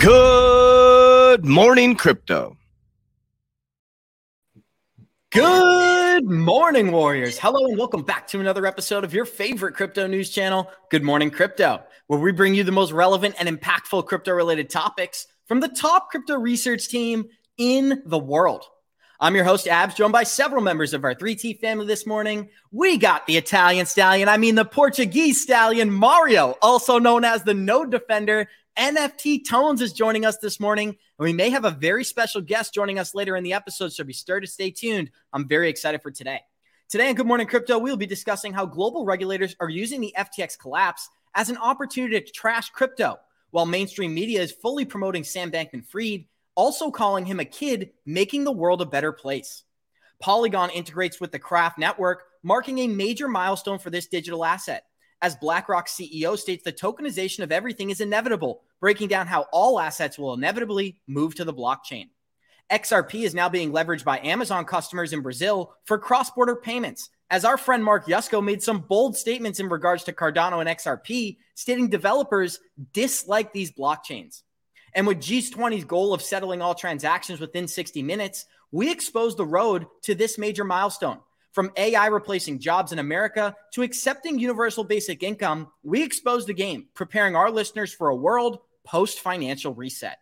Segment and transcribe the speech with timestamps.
[0.00, 2.56] Good morning, crypto.
[5.30, 7.38] Good morning, Warriors.
[7.38, 11.30] Hello, and welcome back to another episode of your favorite crypto news channel, Good Morning
[11.30, 15.68] Crypto, where we bring you the most relevant and impactful crypto related topics from the
[15.68, 17.26] top crypto research team
[17.58, 18.64] in the world.
[19.22, 22.48] I'm your host, Abs, joined by several members of our 3T family this morning.
[22.72, 27.52] We got the Italian stallion, I mean the Portuguese stallion, Mario, also known as the
[27.52, 32.04] Node Defender, NFT Tones is joining us this morning, and we may have a very
[32.04, 33.92] special guest joining us later in the episode.
[33.92, 35.10] So be sure to stay tuned.
[35.32, 36.40] I'm very excited for today.
[36.88, 40.58] Today on Good Morning Crypto, we'll be discussing how global regulators are using the FTX
[40.58, 43.18] collapse as an opportunity to trash crypto,
[43.50, 48.44] while mainstream media is fully promoting Sam Bankman Fried, also calling him a kid making
[48.44, 49.64] the world a better place.
[50.20, 54.84] Polygon integrates with the Craft network, marking a major milestone for this digital asset
[55.22, 60.18] as BlackRock CEO states the tokenization of everything is inevitable, breaking down how all assets
[60.18, 62.08] will inevitably move to the blockchain.
[62.70, 67.10] XRP is now being leveraged by Amazon customers in Brazil for cross border payments.
[67.28, 71.38] As our friend Mark Yusko made some bold statements in regards to Cardano and XRP,
[71.54, 72.60] stating developers
[72.92, 74.42] dislike these blockchains.
[74.94, 79.86] And with G20's goal of settling all transactions within 60 minutes, we expose the road
[80.02, 81.18] to this major milestone.
[81.52, 86.86] From AI replacing jobs in America to accepting universal basic income, we expose the game,
[86.94, 90.18] preparing our listeners for a world post financial reset.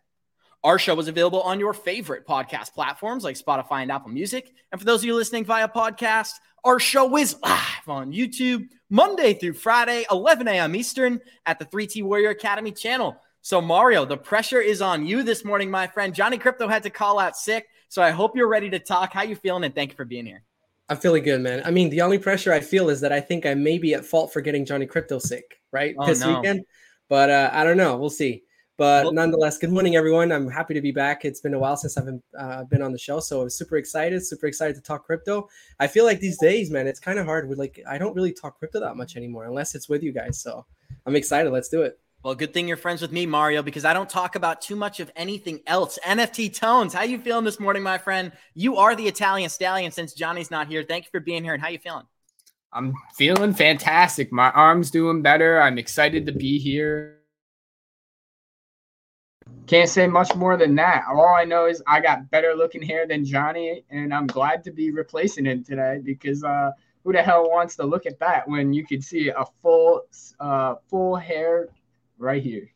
[0.63, 4.51] Our show is available on your favorite podcast platforms like Spotify and Apple Music.
[4.71, 6.33] And for those of you listening via podcast,
[6.65, 10.75] our show is live on YouTube Monday through Friday, 11 a.m.
[10.75, 13.15] Eastern at the 3T Warrior Academy channel.
[13.41, 16.13] So, Mario, the pressure is on you this morning, my friend.
[16.13, 17.67] Johnny Krypto had to call out sick.
[17.87, 19.13] So, I hope you're ready to talk.
[19.13, 19.63] How you feeling?
[19.63, 20.43] And thank you for being here.
[20.89, 21.61] I'm feeling good, man.
[21.65, 24.03] I mean, the only pressure I feel is that I think I may be at
[24.03, 25.95] fault for getting Johnny Krypto sick, right?
[25.99, 26.35] Oh, this no.
[26.35, 26.65] weekend.
[27.07, 27.95] But uh, I don't know.
[27.97, 28.43] We'll see.
[28.75, 30.31] But Well- nonetheless, good morning, everyone.
[30.31, 31.25] I'm happy to be back.
[31.25, 33.77] It's been a while since I've been, uh, been on the show, so I'm super
[33.77, 34.25] excited.
[34.25, 35.47] Super excited to talk crypto.
[35.79, 37.47] I feel like these days, man, it's kind of hard.
[37.47, 40.39] With like, I don't really talk crypto that much anymore, unless it's with you guys.
[40.39, 40.65] So
[41.05, 41.51] I'm excited.
[41.51, 41.99] Let's do it.
[42.21, 44.99] Well, good thing you're friends with me, Mario, because I don't talk about too much
[44.99, 45.97] of anything else.
[46.05, 48.33] NFT Tones, how you feeling this morning, my friend?
[48.53, 50.83] You are the Italian stallion since Johnny's not here.
[50.83, 51.53] Thank you for being here.
[51.53, 52.03] And how you feeling?
[52.73, 54.33] I'm feeling fantastic.
[54.33, 55.61] My arm's doing better.
[55.61, 57.19] I'm excited to be here.
[59.65, 61.05] Can't say much more than that.
[61.09, 64.71] All I know is I got better looking hair than Johnny, and I'm glad to
[64.71, 66.71] be replacing him today because uh,
[67.05, 70.01] who the hell wants to look at that when you could see a full,
[70.41, 71.69] uh, full hair
[72.19, 72.69] right here?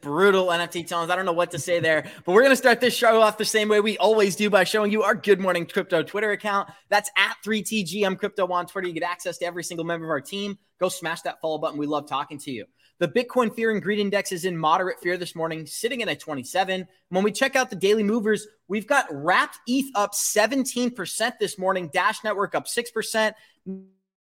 [0.00, 1.10] brutal NFT tones.
[1.10, 3.36] I don't know what to say there, but we're going to start this show off
[3.36, 6.70] the same way we always do by showing you our Good Morning Crypto Twitter account.
[6.88, 8.88] That's at 3TGM Crypto on Twitter.
[8.88, 10.56] You get access to every single member of our team.
[10.78, 11.78] Go smash that follow button.
[11.78, 12.64] We love talking to you.
[12.98, 16.14] The Bitcoin fear and greed index is in moderate fear this morning, sitting at a
[16.14, 16.86] 27.
[17.08, 21.90] When we check out the daily movers, we've got Wrapped ETH up 17% this morning,
[21.92, 23.32] Dash Network up 6%.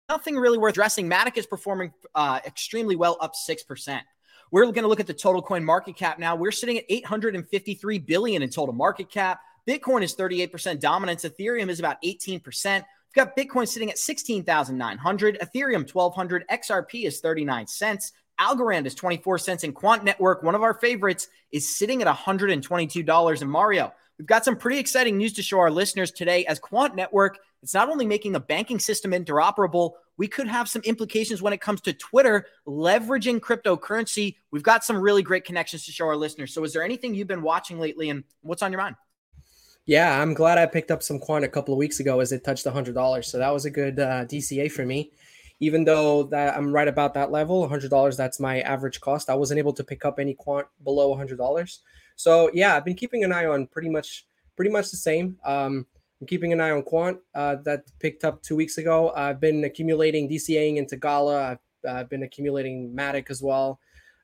[0.08, 1.08] Nothing really worth addressing.
[1.08, 4.00] Matic is performing uh, extremely well, up 6%.
[4.50, 6.36] We're going to look at the total coin market cap now.
[6.36, 9.40] We're sitting at 853 billion in total market cap.
[9.66, 11.24] Bitcoin is 38% dominance.
[11.24, 12.42] Ethereum is about 18%.
[12.44, 19.38] We've got Bitcoin sitting at 16,900, Ethereum 1200, XRP is 39 cents, Algorand is 24
[19.38, 23.40] cents, and Quant Network, one of our favorites, is sitting at $122.
[23.40, 26.96] And Mario, we've got some pretty exciting news to show our listeners today as Quant
[26.96, 31.54] Network, it's not only making the banking system interoperable, we could have some implications when
[31.54, 34.36] it comes to Twitter leveraging cryptocurrency.
[34.50, 36.52] We've got some really great connections to show our listeners.
[36.52, 38.96] So, is there anything you've been watching lately and what's on your mind?
[39.86, 42.44] Yeah, I'm glad I picked up some quant a couple of weeks ago as it
[42.44, 43.24] touched $100.
[43.24, 45.10] So that was a good uh, DCA for me.
[45.60, 49.30] Even though that I'm right about that level, $100, that's my average cost.
[49.30, 51.78] I wasn't able to pick up any quant below $100.
[52.16, 54.26] So yeah, I've been keeping an eye on pretty much
[54.56, 55.38] pretty much the same.
[55.44, 55.86] Um,
[56.24, 59.12] I'm keeping an eye on quant uh, that picked up two weeks ago.
[59.14, 61.50] I've been accumulating DCAing into Gala.
[61.50, 63.78] I've, I've been accumulating Matic as well.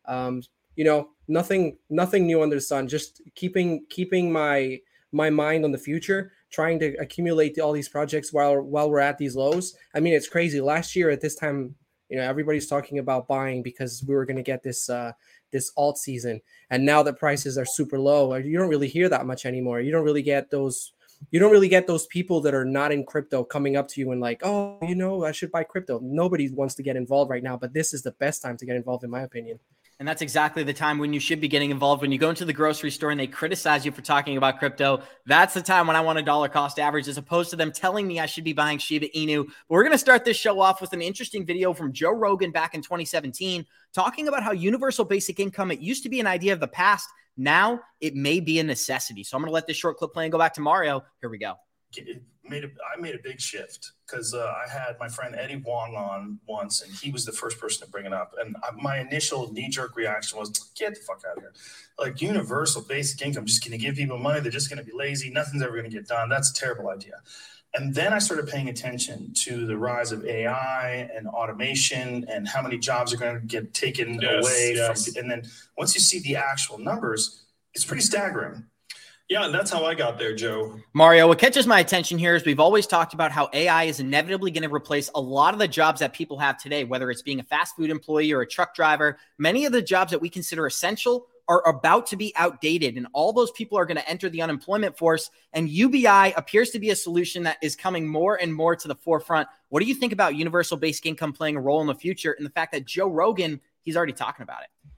[0.07, 0.43] Um,
[0.77, 2.89] you know, nothing nothing new under the sun.
[2.89, 4.81] Just keeping keeping my
[5.13, 9.19] my mind on the future trying to accumulate all these projects while while we're at
[9.19, 9.77] these lows.
[9.95, 10.59] I mean, it's crazy.
[10.59, 11.75] Last year at this time,
[12.09, 15.13] you know, everybody's talking about buying because we were going to get this uh
[15.51, 19.27] this alt season, and now that prices are super low, you don't really hear that
[19.27, 19.81] much anymore.
[19.81, 20.95] You don't really get those
[21.31, 24.11] you don't really get those people that are not in crypto coming up to you
[24.11, 26.01] and like, oh, you know, I should buy crypto.
[26.03, 28.77] Nobody wants to get involved right now, but this is the best time to get
[28.77, 29.59] involved, in my opinion.
[30.01, 32.01] And that's exactly the time when you should be getting involved.
[32.01, 35.03] When you go into the grocery store and they criticize you for talking about crypto,
[35.27, 38.07] that's the time when I want a dollar cost average as opposed to them telling
[38.07, 39.45] me I should be buying Shiba Inu.
[39.45, 42.51] But we're going to start this show off with an interesting video from Joe Rogan
[42.51, 46.55] back in 2017 talking about how universal basic income, it used to be an idea
[46.55, 47.07] of the past.
[47.37, 49.23] Now it may be a necessity.
[49.23, 51.05] So I'm going to let this short clip play and go back to Mario.
[51.21, 51.57] Here we go
[52.51, 55.95] made a, I made a big shift because uh, I had my friend Eddie Huang
[55.95, 58.35] on once, and he was the first person to bring it up.
[58.39, 61.53] And I, my initial knee jerk reaction was, "Get the fuck out of here!"
[61.99, 64.41] Like universal basic income, just going to give people money.
[64.41, 65.31] They're just going to be lazy.
[65.31, 66.29] Nothing's ever going to get done.
[66.29, 67.15] That's a terrible idea.
[67.75, 72.63] And then I started paying attention to the rise of AI and automation and how
[72.63, 74.73] many jobs are going to get taken yes, away.
[74.75, 75.07] Yes.
[75.07, 75.43] From, and then
[75.79, 78.65] once you see the actual numbers, it's pretty staggering.
[79.31, 80.75] Yeah, and that's how I got there, Joe.
[80.93, 84.51] Mario, what catches my attention here is we've always talked about how AI is inevitably
[84.51, 87.39] going to replace a lot of the jobs that people have today, whether it's being
[87.39, 89.19] a fast food employee or a truck driver.
[89.39, 93.33] Many of the jobs that we consider essential are about to be outdated, and all
[93.33, 95.31] those people are going to enter the unemployment force.
[95.53, 98.97] And UBI appears to be a solution that is coming more and more to the
[98.97, 99.47] forefront.
[99.69, 102.45] What do you think about universal basic income playing a role in the future and
[102.45, 104.90] the fact that Joe Rogan, he's already talking about it?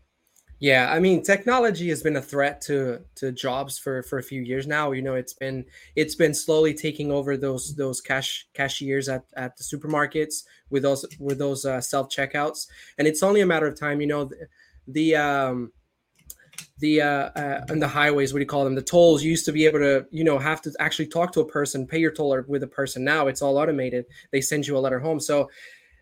[0.62, 4.43] Yeah, I mean, technology has been a threat to to jobs for for a few
[4.43, 4.93] years now.
[4.93, 5.64] You know, it's been
[5.97, 11.05] it's been slowly taking over those those cash cashiers at at the supermarkets with those
[11.19, 14.00] with those uh, self checkouts, and it's only a matter of time.
[14.00, 14.47] You know, the,
[14.87, 15.73] the um
[16.79, 18.76] the uh, uh the highways what do you call them?
[18.76, 19.25] The tolls.
[19.25, 21.88] You used to be able to you know have to actually talk to a person
[21.88, 23.03] pay your toll with a person.
[23.03, 24.05] Now it's all automated.
[24.31, 25.19] They send you a letter home.
[25.19, 25.50] So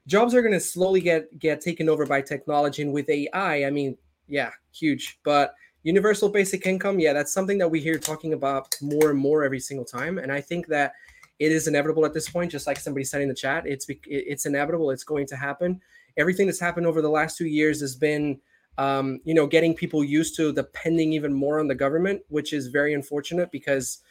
[0.06, 2.82] jobs are going to slowly get get taken over by technology.
[2.82, 3.96] And with ai i mean
[4.30, 5.18] yeah, huge.
[5.24, 9.44] But universal basic income, yeah, that's something that we hear talking about more and more
[9.44, 10.18] every single time.
[10.18, 10.92] And I think that
[11.38, 13.66] it is inevitable at this point, just like somebody said in the chat.
[13.66, 14.90] It's it's inevitable.
[14.90, 15.80] It's going to happen.
[16.16, 18.40] Everything that's happened over the last two years has been,
[18.78, 22.66] um, you know, getting people used to depending even more on the government, which is
[22.66, 24.02] very unfortunate because,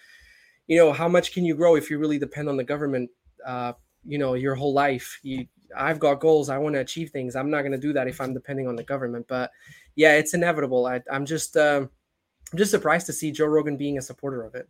[0.68, 3.10] you know, how much can you grow if you really depend on the government?
[3.46, 3.74] Uh,
[4.06, 5.20] you know, your whole life.
[5.22, 5.46] You,
[5.76, 6.50] I've got goals.
[6.50, 7.36] I want to achieve things.
[7.36, 9.28] I'm not going to do that if I'm depending on the government.
[9.28, 9.52] But
[9.96, 10.86] yeah, it's inevitable.
[10.86, 11.88] I, am just uh,
[12.52, 14.68] I'm just surprised to see Joe Rogan being a supporter of it.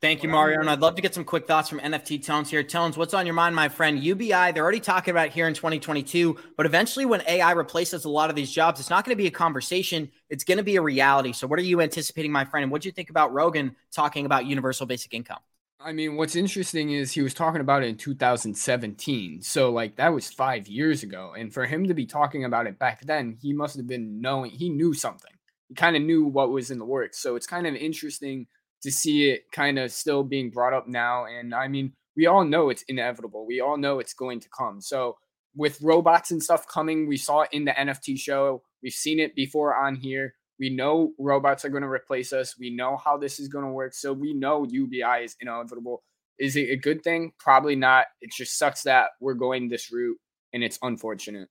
[0.00, 0.60] Thank you, Mario.
[0.60, 2.62] And I'd love to get some quick thoughts from NFT Tones here.
[2.62, 4.02] Tones, what's on your mind, my friend?
[4.02, 8.30] UBI, they're already talking about here in 2022, but eventually when AI replaces a lot
[8.30, 10.10] of these jobs, it's not going to be a conversation.
[10.30, 11.34] It's going to be a reality.
[11.34, 12.62] So what are you anticipating, my friend?
[12.62, 15.40] And what do you think about Rogan talking about universal basic income?
[15.82, 19.40] I mean, what's interesting is he was talking about it in 2017.
[19.40, 21.32] So, like, that was five years ago.
[21.36, 24.50] And for him to be talking about it back then, he must have been knowing,
[24.50, 25.32] he knew something.
[25.68, 27.18] He kind of knew what was in the works.
[27.18, 28.46] So, it's kind of interesting
[28.82, 31.24] to see it kind of still being brought up now.
[31.24, 33.46] And I mean, we all know it's inevitable.
[33.46, 34.82] We all know it's going to come.
[34.82, 35.16] So,
[35.56, 38.62] with robots and stuff coming, we saw it in the NFT show.
[38.82, 40.34] We've seen it before on here.
[40.60, 42.56] We know robots are going to replace us.
[42.58, 43.94] We know how this is going to work.
[43.94, 46.04] So we know UBI is inevitable.
[46.38, 47.32] Is it a good thing?
[47.38, 48.06] Probably not.
[48.20, 50.18] It just sucks that we're going this route
[50.52, 51.48] and it's unfortunate.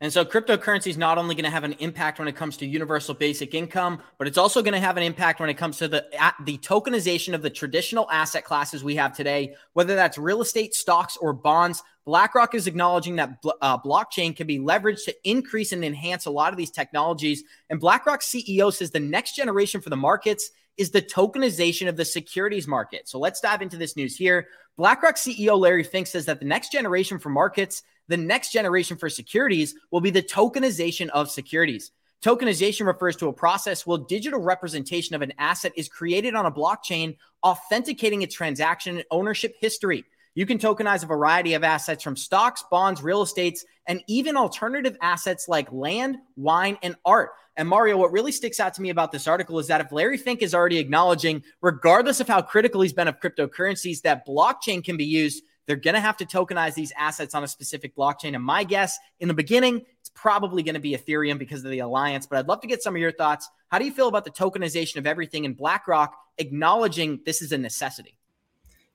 [0.00, 2.66] And so cryptocurrency is not only going to have an impact when it comes to
[2.66, 5.88] universal basic income, but it's also going to have an impact when it comes to
[5.88, 6.06] the
[6.44, 11.16] the tokenization of the traditional asset classes we have today, whether that's real estate, stocks,
[11.16, 11.82] or bonds.
[12.06, 16.52] BlackRock is acknowledging that uh, blockchain can be leveraged to increase and enhance a lot
[16.52, 17.42] of these technologies.
[17.68, 22.04] And BlackRock CEO says the next generation for the markets is the tokenization of the
[22.04, 23.08] securities market.
[23.08, 24.46] So let's dive into this news here.
[24.78, 29.08] BlackRock CEO Larry Fink says that the next generation for markets the next generation for
[29.08, 31.92] securities will be the tokenization of securities.
[32.22, 36.50] Tokenization refers to a process where digital representation of an asset is created on a
[36.50, 40.04] blockchain, authenticating its transaction and ownership history.
[40.34, 44.96] You can tokenize a variety of assets from stocks, bonds, real estates, and even alternative
[45.00, 47.30] assets like land, wine, and art.
[47.56, 50.16] And Mario, what really sticks out to me about this article is that if Larry
[50.16, 54.96] Fink is already acknowledging, regardless of how critical he's been of cryptocurrencies, that blockchain can
[54.96, 58.34] be used they're going to have to tokenize these assets on a specific blockchain.
[58.34, 61.80] And my guess in the beginning, it's probably going to be Ethereum because of the
[61.80, 62.26] alliance.
[62.26, 63.50] But I'd love to get some of your thoughts.
[63.68, 67.58] How do you feel about the tokenization of everything in BlackRock acknowledging this is a
[67.58, 68.16] necessity?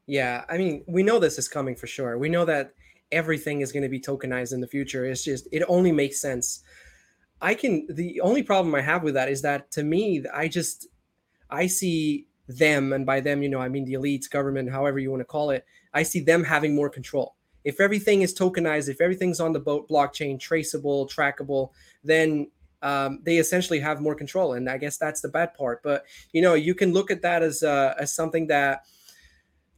[0.07, 2.17] Yeah, I mean, we know this is coming for sure.
[2.17, 2.73] We know that
[3.11, 5.05] everything is going to be tokenized in the future.
[5.05, 6.63] It's just, it only makes sense.
[7.39, 10.87] I can, the only problem I have with that is that to me, I just,
[11.51, 15.11] I see them, and by them, you know, I mean the elites, government, however you
[15.11, 17.35] want to call it, I see them having more control.
[17.63, 21.69] If everything is tokenized, if everything's on the boat blockchain, traceable, trackable,
[22.03, 24.53] then um, they essentially have more control.
[24.53, 25.81] And I guess that's the bad part.
[25.81, 28.83] But you know, you can look at that as uh, as something that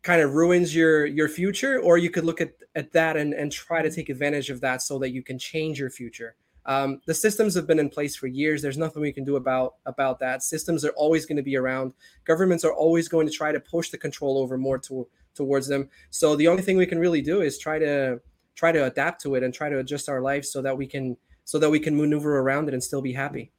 [0.02, 3.52] kind of ruins your your future, or you could look at at that and and
[3.52, 6.36] try to take advantage of that so that you can change your future.
[6.68, 8.62] Um, the systems have been in place for years.
[8.62, 10.42] There's nothing we can do about about that.
[10.42, 11.94] Systems are always going to be around.
[12.24, 15.90] Governments are always going to try to push the control over more to, towards them.
[16.10, 18.20] So the only thing we can really do is try to
[18.56, 21.18] try to adapt to it and try to adjust our lives so that we can
[21.44, 23.52] so that we can maneuver around it and still be happy.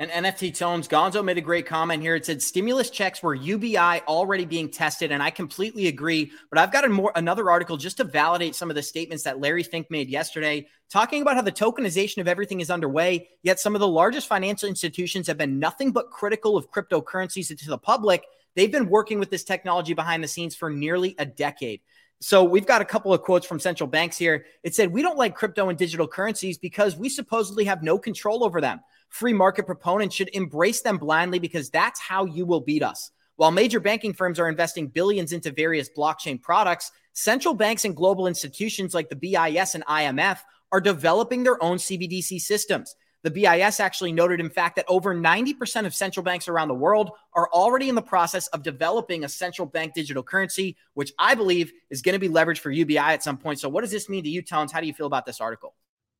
[0.00, 2.14] And NFT Tones, Gonzo made a great comment here.
[2.14, 6.30] It said stimulus checks were UBI already being tested, and I completely agree.
[6.50, 9.40] But I've got a more another article just to validate some of the statements that
[9.40, 13.28] Larry Fink made yesterday, talking about how the tokenization of everything is underway.
[13.42, 17.68] Yet some of the largest financial institutions have been nothing but critical of cryptocurrencies to
[17.68, 18.22] the public.
[18.58, 21.80] They've been working with this technology behind the scenes for nearly a decade.
[22.20, 24.46] So we've got a couple of quotes from central banks here.
[24.64, 28.42] It said, We don't like crypto and digital currencies because we supposedly have no control
[28.42, 32.82] over them free market proponents should embrace them blindly because that's how you will beat
[32.82, 33.12] us.
[33.36, 38.26] While major banking firms are investing billions into various blockchain products, central banks and global
[38.26, 40.40] institutions like the BIS and IMF
[40.72, 42.96] are developing their own CBDC systems.
[43.24, 47.10] The BIS actually noted, in fact, that over 90% of central banks around the world
[47.34, 51.72] are already in the process of developing a central bank digital currency, which I believe
[51.90, 53.58] is going to be leveraged for UBI at some point.
[53.58, 54.70] So, what does this mean to you, Tones?
[54.70, 55.74] How do you feel about this article?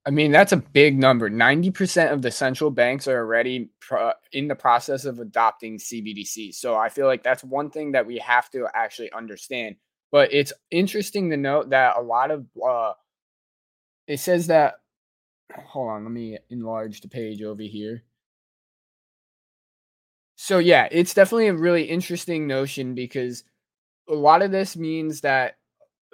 [0.06, 1.28] I mean, that's a big number.
[1.28, 3.68] 90% of the central banks are already
[4.32, 6.54] in the process of adopting CBDC.
[6.54, 9.76] So I feel like that's one thing that we have to actually understand.
[10.10, 12.92] But it's interesting to note that a lot of uh,
[14.06, 14.76] it says that
[15.54, 18.02] hold on, let me enlarge the page over here.
[20.36, 23.44] So yeah, it's definitely a really interesting notion because
[24.08, 25.56] a lot of this means that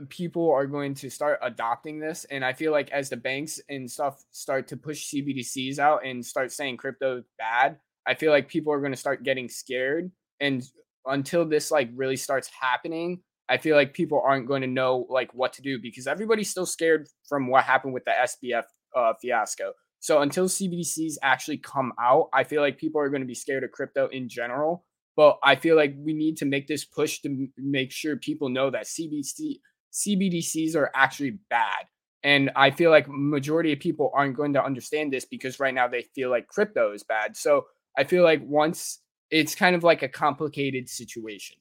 [0.08, 3.90] people are going to start adopting this and i feel like as the banks and
[3.90, 8.72] stuff start to push cbdc's out and start saying crypto bad i feel like people
[8.72, 10.10] are going to start getting scared
[10.40, 10.64] and
[11.06, 15.32] until this like really starts happening i feel like people aren't going to know like
[15.32, 18.64] what to do because everybody's still scared from what happened with the sbf
[18.94, 23.26] uh, fiasco so until cbdc's actually come out i feel like people are going to
[23.26, 24.84] be scared of crypto in general
[25.16, 28.70] but i feel like we need to make this push to make sure people know
[28.70, 29.58] that cbdc
[29.94, 31.86] CBDCs are actually bad.
[32.22, 35.88] And I feel like majority of people aren't going to understand this because right now
[35.88, 37.36] they feel like crypto is bad.
[37.36, 41.56] So I feel like once it's kind of like a complicated situation.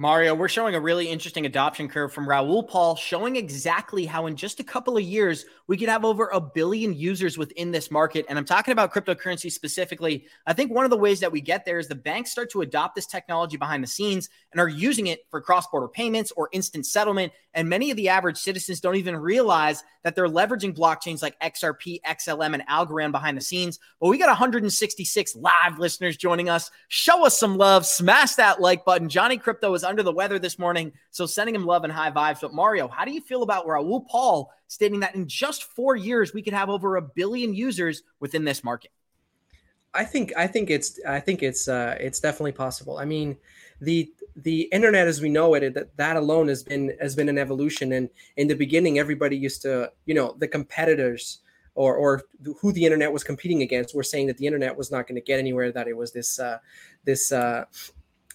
[0.00, 4.34] Mario, we're showing a really interesting adoption curve from Raoul Paul, showing exactly how in
[4.34, 8.24] just a couple of years we could have over a billion users within this market.
[8.26, 10.24] And I'm talking about cryptocurrency specifically.
[10.46, 12.62] I think one of the ways that we get there is the banks start to
[12.62, 16.48] adopt this technology behind the scenes and are using it for cross border payments or
[16.52, 17.34] instant settlement.
[17.54, 22.00] And many of the average citizens don't even realize that they're leveraging blockchains like XRP,
[22.02, 23.78] XLM, and Algorand behind the scenes.
[24.00, 26.70] But we got 166 live listeners joining us.
[26.88, 29.08] Show us some love, smash that like button.
[29.08, 32.40] Johnny Krypto is under the weather this morning, so sending him love and high vibes.
[32.40, 36.32] But Mario, how do you feel about Raoul Paul stating that in just four years
[36.32, 38.92] we could have over a billion users within this market?
[39.92, 42.98] I think I think it's I think it's uh, it's definitely possible.
[42.98, 43.36] I mean,
[43.80, 47.38] the the internet as we know it that that alone has been has been an
[47.38, 47.92] evolution.
[47.92, 51.40] And in the beginning, everybody used to you know the competitors
[51.74, 52.22] or or
[52.60, 55.24] who the internet was competing against were saying that the internet was not going to
[55.24, 55.72] get anywhere.
[55.72, 56.58] That it was this uh,
[57.04, 57.64] this uh,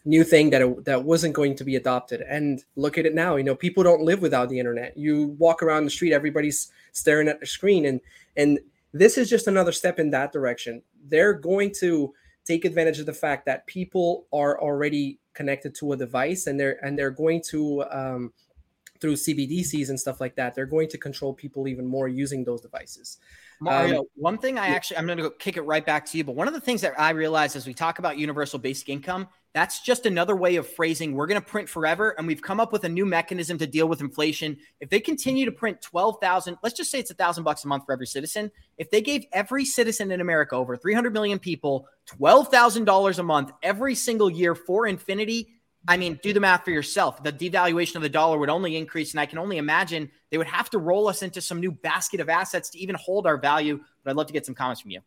[0.06, 2.22] new thing that it, that wasn't going to be adopted.
[2.22, 3.36] And look at it now.
[3.36, 4.96] You know, people don't live without the internet.
[4.98, 8.02] You walk around the street, everybody's staring at the screen, and
[8.38, 8.60] and
[8.94, 10.82] this is just another step in that direction.
[11.08, 12.14] They're going to
[12.46, 16.84] take advantage of the fact that people are already connected to a device, and they're
[16.84, 18.34] and they're going to um,
[19.00, 20.56] through CBDCs and stuff like that.
[20.56, 23.18] They're going to control people even more using those devices.
[23.62, 26.24] Mario, um, one thing I actually I'm going to kick it right back to you,
[26.24, 29.28] but one of the things that I realize as we talk about universal basic income
[29.56, 32.14] that's just another way of phrasing we're going to print forever.
[32.18, 34.58] And we've come up with a new mechanism to deal with inflation.
[34.82, 37.86] If they continue to print 12,000, let's just say it's a thousand bucks a month
[37.86, 38.52] for every citizen.
[38.78, 41.88] If they gave every citizen in America, over 300 million people,
[42.20, 45.48] $12,000 a month every single year for infinity,
[45.88, 47.24] I mean, do the math for yourself.
[47.24, 49.14] The devaluation of the dollar would only increase.
[49.14, 52.20] And I can only imagine they would have to roll us into some new basket
[52.20, 53.80] of assets to even hold our value.
[54.04, 55.00] But I'd love to get some comments from you.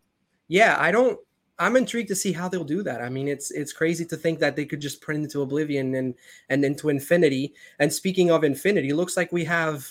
[0.48, 1.20] Yeah, I don't
[1.58, 3.02] I'm intrigued to see how they'll do that.
[3.02, 6.14] I mean, it's it's crazy to think that they could just print into oblivion and
[6.48, 7.52] and into infinity.
[7.80, 9.86] And speaking of infinity, looks like we have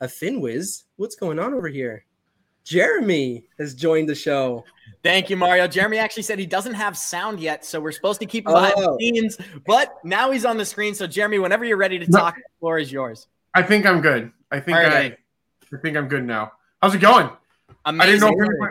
[0.00, 0.84] a Finwiz.
[0.96, 2.04] What's going on over here?
[2.64, 4.64] Jeremy has joined the show.
[5.02, 5.66] Thank you, Mario.
[5.66, 8.74] Jeremy actually said he doesn't have sound yet, so we're supposed to keep him behind
[8.76, 8.96] Oh.
[8.96, 9.38] the scenes.
[9.66, 10.94] But now he's on the screen.
[10.94, 12.18] So, Jeremy, whenever you're ready to No.
[12.18, 13.28] talk, the floor is yours.
[13.54, 14.30] I think I'm good.
[14.50, 15.16] I think All I,
[15.72, 16.52] I think I'm good now.
[16.82, 17.30] How's it going?
[17.86, 18.22] Amazing.
[18.24, 18.68] I didn't know.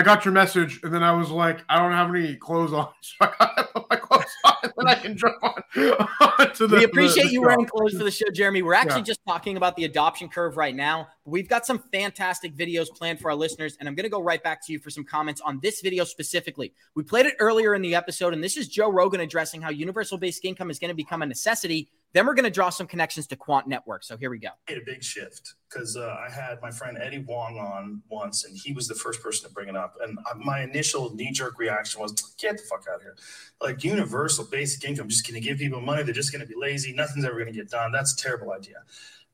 [0.00, 2.88] I got your message, and then I was like, I don't have any clothes on,
[3.02, 5.62] so I gotta put my clothes on, and then I can jump on.
[6.54, 8.62] to the, we appreciate the- you wearing clothes for the show, Jeremy.
[8.62, 9.04] We're actually Yeah.
[9.04, 11.08] just talking about the adoption curve right now.
[11.26, 14.42] We've got some fantastic videos planned for our listeners, and I'm going to go right
[14.42, 16.72] back to you for some comments on this video specifically.
[16.94, 20.16] We played it earlier in the episode, and this is Joe Rogan addressing how universal
[20.16, 21.90] basic income is going to become a necessity.
[22.12, 24.02] Then we're going to draw some connections to Quant Network.
[24.02, 24.48] So here we go.
[24.68, 28.56] made a big shift because uh, I had my friend Eddie Huang on once, and
[28.56, 29.94] he was the first person to bring it up.
[30.02, 33.16] And uh, my initial knee jerk reaction was, "Get the fuck out of here!"
[33.60, 36.02] Like universal basic income, just going to give people money.
[36.02, 36.92] They're just going to be lazy.
[36.92, 37.92] Nothing's ever going to get done.
[37.92, 38.82] That's a terrible idea.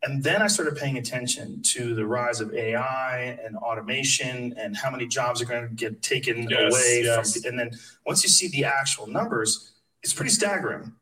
[0.03, 4.91] And then I started paying attention to the rise of AI and automation and how
[4.91, 7.01] many jobs are going to get taken Yes, away.
[7.03, 7.41] yes.
[7.41, 7.71] From, and then
[8.05, 10.93] once you see the actual numbers, it's pretty staggering.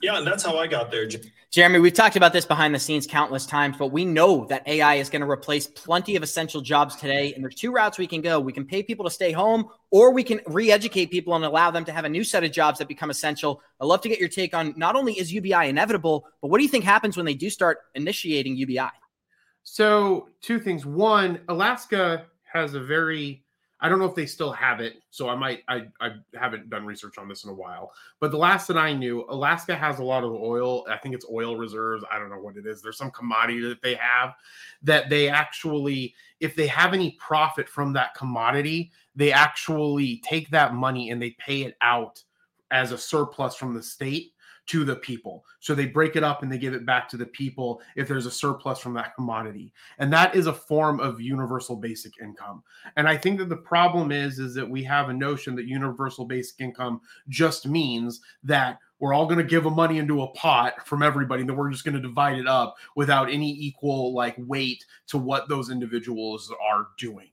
[0.00, 1.08] Yeah, and that's how I got there.
[1.50, 4.94] Jeremy, we've talked about this behind the scenes countless times, but we know that AI
[4.94, 7.34] is going to replace plenty of essential jobs today.
[7.34, 8.40] And there's two routes we can go.
[8.40, 11.70] We can pay people to stay home, or we can re educate people and allow
[11.70, 13.60] them to have a new set of jobs that become essential.
[13.78, 16.64] I'd love to get your take on not only is UBI inevitable, but what do
[16.64, 18.90] you think happens when they do start initiating UBI?
[19.64, 20.86] So, two things.
[20.86, 23.44] One, Alaska has a very
[23.80, 26.84] I don't know if they still have it, so I might I I haven't done
[26.84, 27.92] research on this in a while.
[28.20, 30.84] But the last that I knew, Alaska has a lot of oil.
[30.90, 32.04] I think it's oil reserves.
[32.12, 32.82] I don't know what it is.
[32.82, 34.34] There's some commodity that they have
[34.82, 40.74] that they actually if they have any profit from that commodity, they actually take that
[40.74, 42.22] money and they pay it out
[42.70, 44.32] as a surplus from the state
[44.66, 45.44] to the people.
[45.58, 48.26] So they break it up and they give it back to the people if there's
[48.26, 49.72] a surplus from that commodity.
[49.98, 52.62] And that is a form of universal basic income.
[52.96, 56.24] And I think that the problem is is that we have a notion that universal
[56.24, 60.86] basic income just means that we're all going to give a money into a pot
[60.86, 64.36] from everybody and then we're just going to divide it up without any equal like
[64.38, 67.30] weight to what those individuals are doing.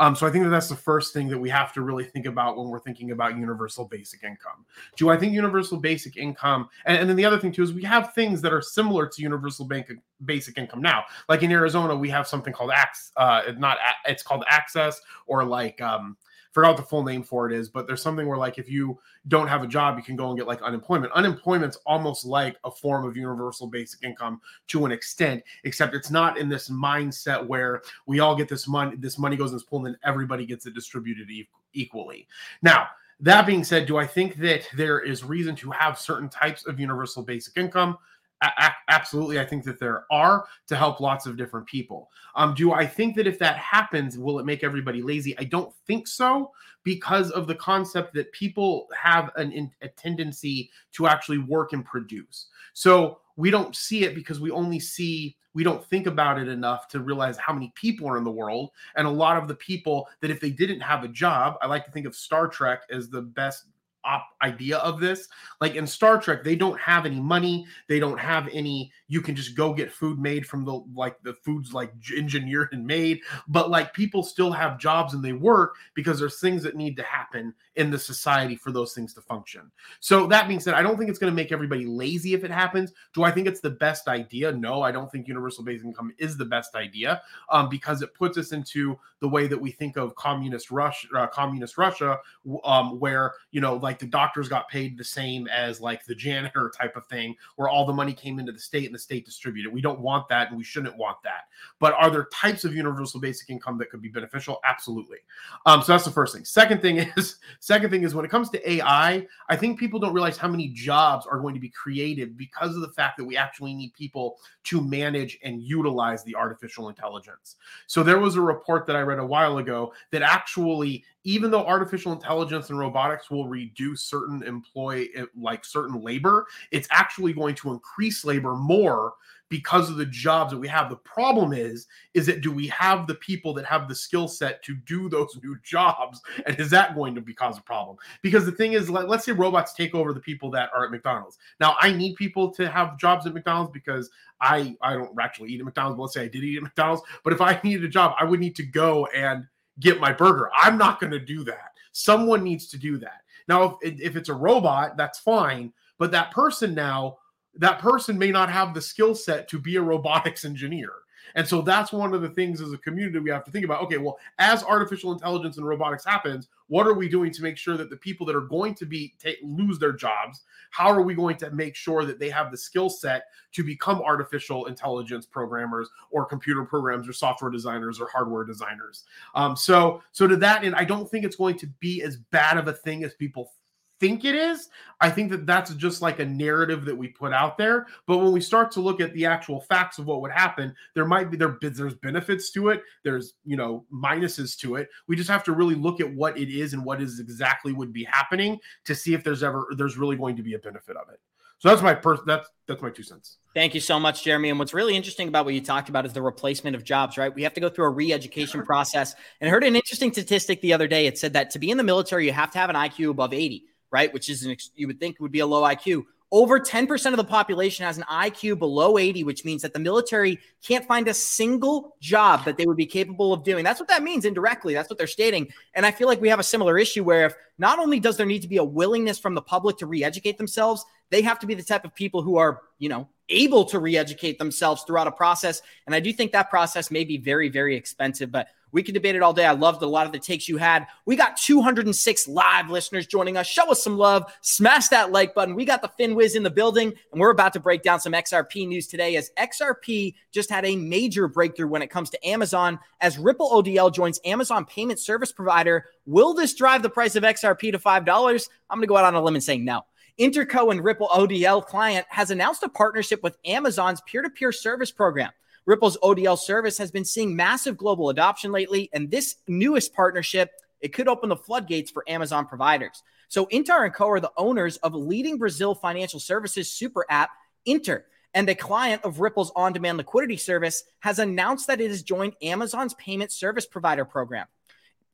[0.00, 2.24] Um, so I think that that's the first thing that we have to really think
[2.24, 4.64] about when we're thinking about universal basic income.
[4.96, 7.84] Do I think universal basic income, and, and then the other thing too is we
[7.84, 9.92] have things that are similar to universal bank,
[10.24, 11.04] basic income now.
[11.28, 15.80] Like in Arizona, we have something called Ax, uh, not it's called Access or like
[15.82, 16.16] um,
[16.52, 18.98] forgot what the full name for it is, but there's something where like if you
[19.28, 21.12] don't have a job, you can go and get like unemployment.
[21.12, 26.38] Unemployment's almost like a form of universal basic income to an extent, except it's not
[26.38, 29.84] in this mindset where we all get this money, this money goes in this pool,
[29.84, 32.26] and then everybody gets it distributed e- equally.
[32.62, 32.88] Now,
[33.20, 36.80] that being said, do I think that there is reason to have certain types of
[36.80, 37.98] universal basic income?
[38.42, 42.10] A- absolutely, I think that there are to help lots of different people.
[42.34, 45.38] Um, do I think that if that happens, will it make everybody lazy?
[45.38, 46.50] I don't think so,
[46.82, 52.46] because of the concept that people have an, a tendency to actually work and produce.
[52.72, 56.86] So we don't see it because we only see we don't think about it enough
[56.88, 60.08] to realize how many people are in the world and a lot of the people
[60.20, 63.08] that if they didn't have a job i like to think of star trek as
[63.08, 63.64] the best
[64.04, 65.28] op idea of this.
[65.60, 69.34] Like in star trek they don't have any money they don't have any you can
[69.34, 73.68] just go get food made from the like the food's like engineered and made but
[73.68, 77.52] like people still have jobs and they work because there's things that need to happen
[77.74, 79.70] in the society for those things to function.
[79.98, 82.50] So that being said i don't think it's going to make everybody lazy if it
[82.50, 82.92] happens.
[83.12, 84.52] Do i think it's the best idea?
[84.52, 87.20] No i don't think universal basic income is the best idea
[87.50, 91.26] um, because it puts us into the way that we think of communist Russia, uh,
[91.26, 92.18] communist Russia,
[92.64, 96.72] um, where you know, like the doctors got paid the same as like the janitor
[96.76, 99.72] type of thing, where all the money came into the state and the state distributed.
[99.72, 101.48] We don't want that, and we shouldn't want that.
[101.78, 104.60] But are there types of universal basic income that could be beneficial?
[104.64, 105.18] Absolutely.
[105.66, 106.44] Um, so that's the first thing.
[106.44, 110.12] Second thing is, second thing is when it comes to AI, I think people don't
[110.12, 113.36] realize how many jobs are going to be created because of the fact that we
[113.36, 117.56] actually need people to manage and utilize the artificial intelligence.
[117.86, 121.66] So there was a report that I read a while ago that actually, even though
[121.66, 127.54] artificial intelligence and robotics will reduce certain employ eh, like certain labor, it's actually going
[127.56, 129.14] to increase labor more
[129.50, 130.88] because of the jobs that we have.
[130.88, 134.62] The problem is, is that do we have the people that have the skill set
[134.62, 136.22] to do those new jobs?
[136.46, 137.96] And is that going to be cause a problem?
[138.22, 140.90] Because the thing is, let, let's say robots take over the people that are at
[140.90, 141.36] McDonald's.
[141.58, 144.08] Now, I need people to have jobs at McDonald's because
[144.40, 147.02] I I don't actually eat at McDonald's, but let's say I did eat at McDonald's.
[147.24, 149.46] But if I needed a job, I would need to go and
[149.80, 150.50] get my burger.
[150.54, 151.72] I'm not going to do that.
[151.92, 153.22] Someone needs to do that.
[153.48, 155.72] Now, if, if it's a robot, that's fine.
[155.98, 157.18] But that person now,
[157.56, 160.92] that person may not have the skill set to be a robotics engineer.
[161.34, 163.82] And so that's one of the things as a community we have to think about.
[163.82, 167.76] Okay, well, as artificial intelligence and robotics happens, what are we doing to make sure
[167.76, 171.14] that the people that are going to be take, lose their jobs, how are we
[171.14, 175.88] going to make sure that they have the skill set to become artificial intelligence programmers
[176.10, 179.04] or computer programs or software designers or hardware designers?
[179.34, 182.56] Um, so, so to that end, I don't think it's going to be as bad
[182.56, 183.52] of a thing as people
[184.00, 184.68] think it is.
[185.00, 187.86] I think that that's just like a narrative that we put out there.
[188.06, 191.06] But when we start to look at the actual facts of what would happen, there
[191.06, 192.82] might be there there's benefits to it.
[193.04, 194.88] There's you know minuses to it.
[195.06, 197.92] We just have to really look at what it is and what is exactly would
[197.92, 201.08] be happening to see if there's ever there's really going to be a benefit of
[201.10, 201.20] it.
[201.60, 203.36] So that's my per that's that's my two cents.
[203.54, 204.48] Thank you so much, Jeremy.
[204.48, 207.34] And what's really interesting about what you talked about is the replacement of jobs, right?
[207.34, 209.14] We have to go through a re-education process.
[209.40, 211.06] And I heard an interesting statistic the other day.
[211.06, 213.34] It said that to be in the military, you have to have an IQ above
[213.34, 214.12] 80 right?
[214.12, 216.04] Which is an you would think would be a low IQ.
[216.32, 220.38] Over 10% of the population has an IQ below 80, which means that the military
[220.62, 223.64] can't find a single job that they would be capable of doing.
[223.64, 224.72] That's what that means indirectly.
[224.72, 225.48] That's what they're stating.
[225.74, 228.26] And I feel like we have a similar issue where if not only does there
[228.26, 231.48] need to be a willingness from the public to re educate themselves, they have to
[231.48, 235.08] be the type of people who are, you know, able to re educate themselves throughout
[235.08, 235.62] a process.
[235.86, 238.30] And I do think that process may be very, very expensive.
[238.30, 239.46] But we can debate it all day.
[239.46, 240.86] I loved a lot of the takes you had.
[241.06, 243.46] We got 206 live listeners joining us.
[243.46, 244.32] Show us some love.
[244.40, 245.54] Smash that like button.
[245.54, 248.66] We got the FinWiz in the building, and we're about to break down some XRP
[248.68, 253.18] news today as XRP just had a major breakthrough when it comes to Amazon as
[253.18, 255.86] Ripple ODL joins Amazon payment service provider.
[256.06, 258.48] Will this drive the price of XRP to $5?
[258.70, 259.82] I'm going to go out on a limb and say no.
[260.18, 264.90] Interco and Ripple ODL client has announced a partnership with Amazon's peer to peer service
[264.90, 265.30] program.
[265.66, 270.92] Ripple's ODL service has been seeing massive global adoption lately, and this newest partnership it
[270.94, 273.02] could open the floodgates for Amazon providers.
[273.28, 277.30] So Inter and Co are the owners of leading Brazil financial services super app
[277.66, 282.32] Inter, and the client of Ripple's on-demand liquidity service has announced that it has joined
[282.42, 284.46] Amazon's payment service provider program.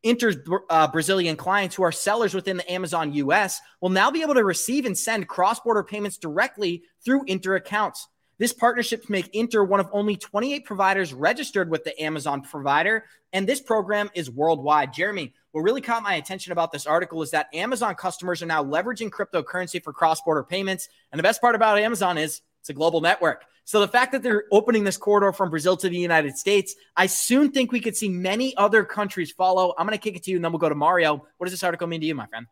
[0.03, 0.37] Inter's
[0.71, 4.45] uh, Brazilian clients who are sellers within the Amazon US will now be able to
[4.45, 8.07] receive and send cross-border payments directly through Inter accounts.
[8.39, 13.47] This partnership make Inter one of only 28 providers registered with the Amazon provider, and
[13.47, 14.93] this program is worldwide.
[14.93, 18.63] Jeremy, what really caught my attention about this article is that Amazon customers are now
[18.63, 20.89] leveraging cryptocurrency for cross border payments.
[21.13, 23.45] And the best part about Amazon is it's a global network.
[23.65, 27.07] So the fact that they're opening this corridor from Brazil to the United States, I
[27.07, 29.75] soon think we could see many other countries follow.
[29.79, 31.27] I'm going to kick it to you, and then we'll go to Mario.
[31.39, 32.47] What does this article mean to you, my friend?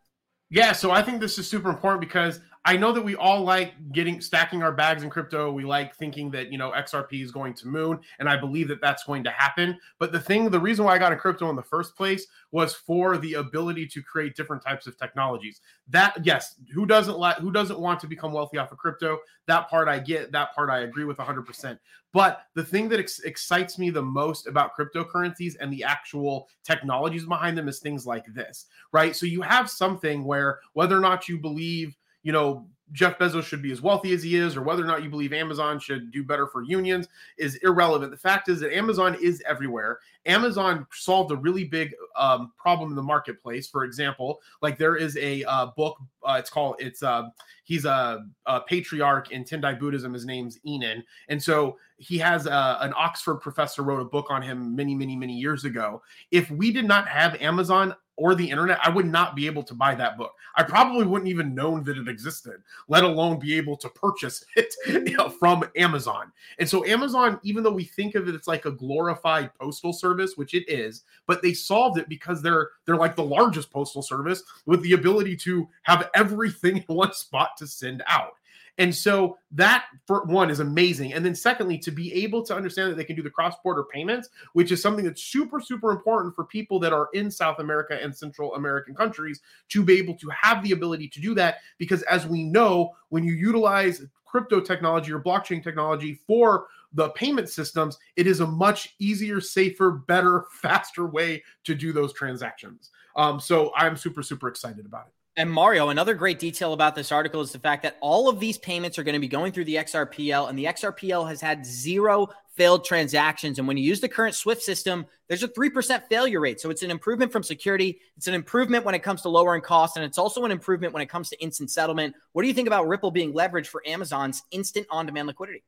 [0.51, 3.75] Yeah, so I think this is super important because I know that we all like
[3.93, 5.53] getting stacking our bags in crypto.
[5.53, 8.81] We like thinking that you know XRP is going to moon, and I believe that
[8.81, 9.79] that's going to happen.
[9.99, 12.75] But the thing, the reason why I got in crypto in the first place was
[12.75, 15.61] for the ability to create different types of technologies.
[15.89, 19.19] That yes, who doesn't like who doesn't want to become wealthy off of crypto?
[19.47, 20.33] That part I get.
[20.33, 21.43] That part I agree with 100.
[21.43, 21.79] percent
[22.15, 27.27] But the thing that ex- excites me the most about cryptocurrencies and the actual technologies
[27.27, 29.15] behind them is things like this, right?
[29.15, 33.63] So you have something where whether or not you believe you know, Jeff Bezos should
[33.63, 36.23] be as wealthy as he is, or whether or not you believe Amazon should do
[36.23, 37.09] better for unions
[37.39, 38.11] is irrelevant.
[38.11, 40.01] The fact is that Amazon is everywhere.
[40.27, 43.69] Amazon solved a really big um, problem in the marketplace.
[43.69, 45.99] For example, like there is a uh, book.
[46.23, 46.77] Uh, it's called.
[46.79, 47.29] It's uh,
[47.65, 50.13] he's a, a, patriarch in Tendai Buddhism.
[50.13, 54.43] His name's Ennin, and so he has a, an Oxford professor wrote a book on
[54.43, 56.03] him many, many, many years ago.
[56.31, 59.75] If we did not have Amazon, or the internet, I would not be able to
[59.75, 60.35] buy that book.
[60.57, 64.75] I probably wouldn't even known that it existed, let alone be able to purchase it
[64.87, 66.31] you know, from Amazon.
[66.59, 70.37] And so Amazon, even though we think of it, it's like a glorified postal service,
[70.37, 74.43] which it is, but they solved it because they're they're like the largest postal service
[74.67, 78.35] with the ability to have everything in one spot to send out.
[78.79, 81.13] And so that for one is amazing.
[81.13, 84.31] And then secondly, to be able to understand that they can do the cross-border payments,
[84.53, 88.15] which is something that's super, super important for people that are in South America and
[88.15, 91.59] Central American countries to be able to have the ability to do that.
[91.79, 97.49] Because as we know, when you utilize crypto technology or blockchain technology for the payment
[97.49, 102.91] systems, it is a much easier, safer, better, faster way to do those transactions.
[103.15, 105.13] Um, so I'm super, super excited about it.
[105.37, 108.57] And Mario, another great detail about this article is the fact that all of these
[108.57, 112.29] payments are going to be going through the XRPL, and the XRPL has had zero
[112.55, 113.59] failed transactions.
[113.59, 116.61] And when you use the current SWIFT system, there's a 3% failure rate.
[116.61, 118.01] So it's an improvement from security.
[118.17, 121.03] It's an improvement when it comes to lowering costs, and it's also an improvement when
[121.03, 122.15] it comes to instant settlement.
[122.33, 125.65] What do you think about Ripple being leveraged for Amazon's instant on demand liquidity?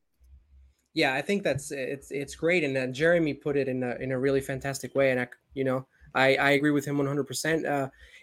[0.94, 4.12] Yeah, I think that's it's it's great, and uh, Jeremy put it in a in
[4.12, 7.20] a really fantastic way, and I you know I I agree with him 100.
[7.20, 7.66] Uh, percent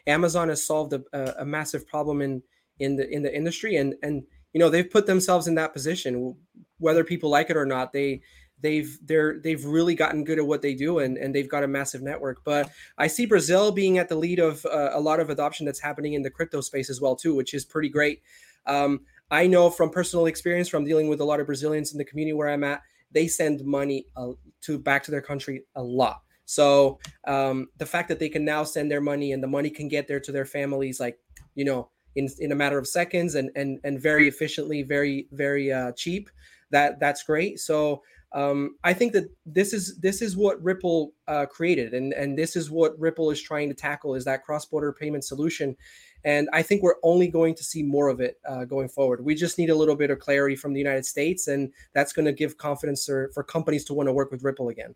[0.07, 2.43] Amazon has solved a, a, massive problem in
[2.79, 6.35] in the in the industry, and and you know they've put themselves in that position,
[6.77, 7.93] whether people like it or not.
[7.93, 8.21] They
[8.63, 11.67] they've they're they've really gotten good at what they do and, and they've got a
[11.67, 12.43] massive network.
[12.43, 15.81] But i see brazil being at the lead of uh, a lot of adoption that's
[15.81, 18.23] happening in the crypto space as well too which is pretty great.
[18.65, 22.05] Um, i know from personal experience from dealing with a lot of brazilians in the
[22.05, 26.21] community where i'm at they send money uh, to back to their country a lot
[26.45, 29.87] so um, the fact that they can now send their money and the money can
[29.87, 31.17] get there to their families like
[31.55, 35.71] you know in, in a matter of seconds and and and very efficiently very very
[35.71, 36.29] uh, cheap
[36.71, 38.01] that that's great so
[38.33, 42.55] um, I think that this is this is what Ripple uh, created, and and this
[42.55, 45.77] is what Ripple is trying to tackle is that cross border payment solution,
[46.25, 49.23] and I think we're only going to see more of it uh, going forward.
[49.23, 52.25] We just need a little bit of clarity from the United States, and that's going
[52.25, 54.95] to give confidence for, for companies to want to work with Ripple again.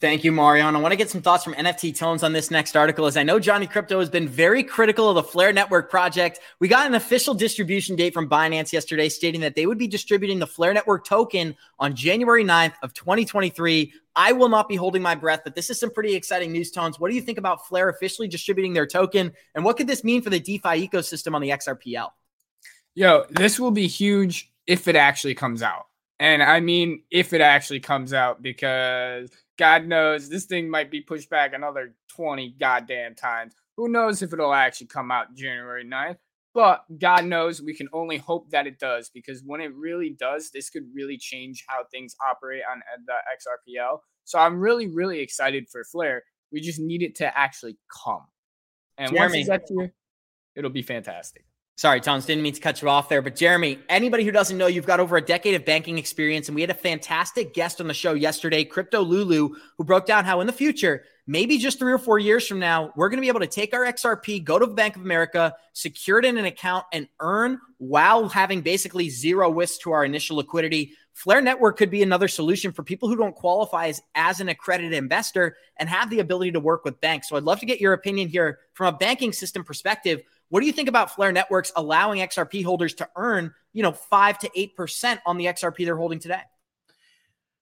[0.00, 0.66] Thank you, Mario.
[0.66, 3.22] I want to get some thoughts from NFT Tones on this next article, as I
[3.22, 6.40] know Johnny Krypto has been very critical of the Flare Network project.
[6.58, 10.40] We got an official distribution date from Binance yesterday stating that they would be distributing
[10.40, 13.94] the Flare Network token on January 9th of 2023.
[14.16, 16.98] I will not be holding my breath, but this is some pretty exciting news, Tones.
[16.98, 20.22] What do you think about Flare officially distributing their token, and what could this mean
[20.22, 22.10] for the DeFi ecosystem on the XRPL?
[22.94, 25.86] Yo, this will be huge if it actually comes out.
[26.24, 31.02] And I mean, if it actually comes out, because God knows this thing might be
[31.02, 33.52] pushed back another 20 goddamn times.
[33.76, 36.16] Who knows if it'll actually come out January 9th?
[36.54, 40.50] But God knows we can only hope that it does because when it really does,
[40.50, 43.98] this could really change how things operate on uh, the XRPL.
[44.24, 46.22] So I'm really, really excited for Flare.
[46.50, 48.24] We just need it to actually come.
[48.96, 49.44] And Jeremy.
[49.46, 49.92] once it's here,
[50.56, 51.44] it'll be fantastic.
[51.76, 53.20] Sorry, Tones, didn't mean to cut you off there.
[53.20, 56.48] But Jeremy, anybody who doesn't know, you've got over a decade of banking experience.
[56.48, 60.24] And we had a fantastic guest on the show yesterday, Crypto Lulu, who broke down
[60.24, 63.22] how in the future, maybe just three or four years from now, we're going to
[63.22, 66.44] be able to take our XRP, go to Bank of America, secure it in an
[66.44, 70.92] account, and earn while having basically zero risk to our initial liquidity.
[71.12, 74.92] Flare Network could be another solution for people who don't qualify as, as an accredited
[74.92, 77.28] investor and have the ability to work with banks.
[77.28, 80.22] So I'd love to get your opinion here from a banking system perspective.
[80.54, 84.38] What do you think about Flare Networks allowing XRP holders to earn, you know, five
[84.38, 86.42] to eight percent on the XRP they're holding today?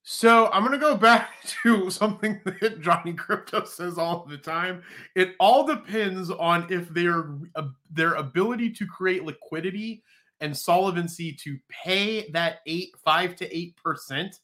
[0.02, 1.31] So I'm going to go back
[1.62, 4.83] to something that Johnny Krypto says all the time.
[5.16, 10.02] It all depends on if their uh, their ability to create liquidity
[10.42, 14.38] and solvency to pay that eight five to eight percent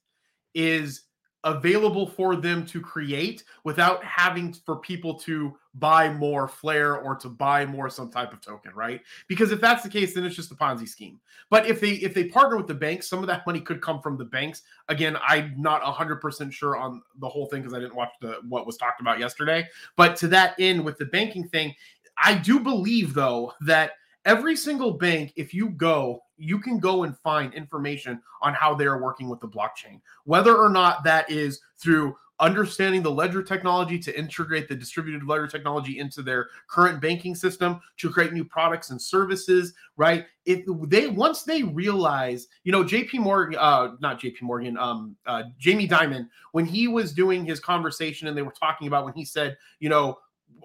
[0.54, 1.02] is
[1.44, 7.28] available for them to create without having for people to buy more flare or to
[7.28, 9.00] buy more some type of token right?
[9.28, 11.20] Because if that's the case then it's just a ponzi scheme.
[11.48, 14.00] But if they if they partner with the banks some of that money could come
[14.00, 14.62] from the banks.
[14.88, 18.66] Again i'm not 100% sure on the whole thing because i didn't watch the what
[18.66, 19.66] was talked about yesterday.
[19.96, 21.74] But to that end with the banking thing
[22.16, 23.92] i do believe though that
[24.24, 28.98] every single bank, if you go, you can go and find information on how they're
[28.98, 34.16] working with the blockchain, whether or not that is through understanding the ledger technology to
[34.16, 39.00] integrate the distributed ledger technology into their current banking system to create new products and
[39.00, 40.26] services right?
[40.46, 45.42] If they once they realize you know jp morgan uh not jp morgan um uh
[45.58, 49.26] jamie dimon when he was doing his conversation and they were talking about when he
[49.26, 50.16] said you know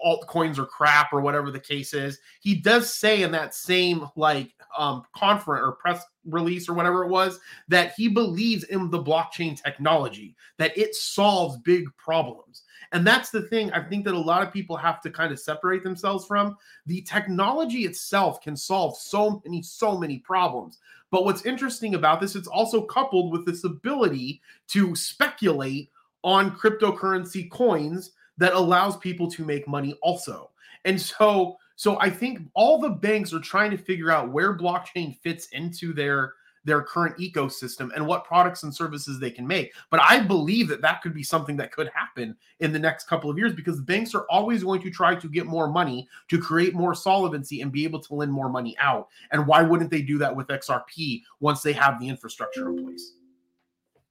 [0.03, 2.19] altcoins are crap or whatever the case is.
[2.41, 7.09] He does say in that same like um conference or press release or whatever it
[7.09, 12.63] was that he believes in the blockchain technology that it solves big problems.
[12.91, 15.39] And that's the thing I think that a lot of people have to kind of
[15.39, 16.57] separate themselves from.
[16.85, 20.79] The technology itself can solve so many so many problems.
[21.11, 25.89] But what's interesting about this it's also coupled with this ability to speculate
[26.23, 30.51] on cryptocurrency coins that allows people to make money also.
[30.85, 35.17] And so so I think all the banks are trying to figure out where blockchain
[35.19, 36.33] fits into their
[36.65, 39.73] their current ecosystem and what products and services they can make.
[39.89, 43.29] But I believe that that could be something that could happen in the next couple
[43.29, 46.73] of years because banks are always going to try to get more money to create
[46.73, 49.09] more solvency and be able to lend more money out.
[49.31, 53.13] And why wouldn't they do that with XRP once they have the infrastructure in place?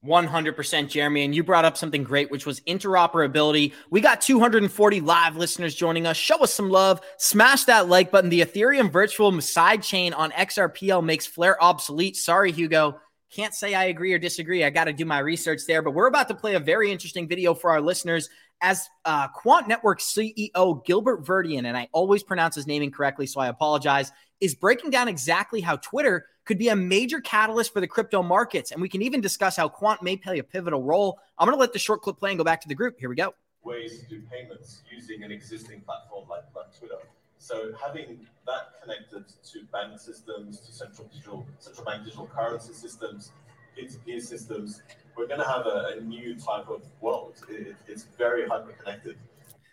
[0.04, 3.72] 100% Jeremy and you brought up something great which was interoperability.
[3.90, 6.16] We got 240 live listeners joining us.
[6.16, 7.00] Show us some love.
[7.18, 8.30] Smash that like button.
[8.30, 12.16] The Ethereum virtual side chain on XRPL makes Flare obsolete.
[12.16, 12.98] Sorry Hugo.
[13.30, 14.62] Can't say I agree or disagree.
[14.62, 17.28] I got to do my research there, but we're about to play a very interesting
[17.28, 18.28] video for our listeners
[18.60, 23.40] as uh, Quant Network CEO Gilbert Verdian, and I always pronounce his name incorrectly, so
[23.40, 24.12] I apologize,
[24.42, 28.72] is breaking down exactly how Twitter could be a major catalyst for the crypto markets.
[28.72, 31.20] And we can even discuss how Quant may play a pivotal role.
[31.38, 32.98] I'm going to let the short clip play and go back to the group.
[32.98, 33.34] Here we go.
[33.62, 36.96] Ways to do payments using an existing platform like, like Twitter.
[37.38, 43.30] So having that connected to bank systems, to central digital, central bank digital currency systems,
[43.76, 44.82] peer-to-peer systems,
[45.16, 47.34] we're going to have a, a, new type of world.
[47.48, 49.16] It, it's very hyper-connected.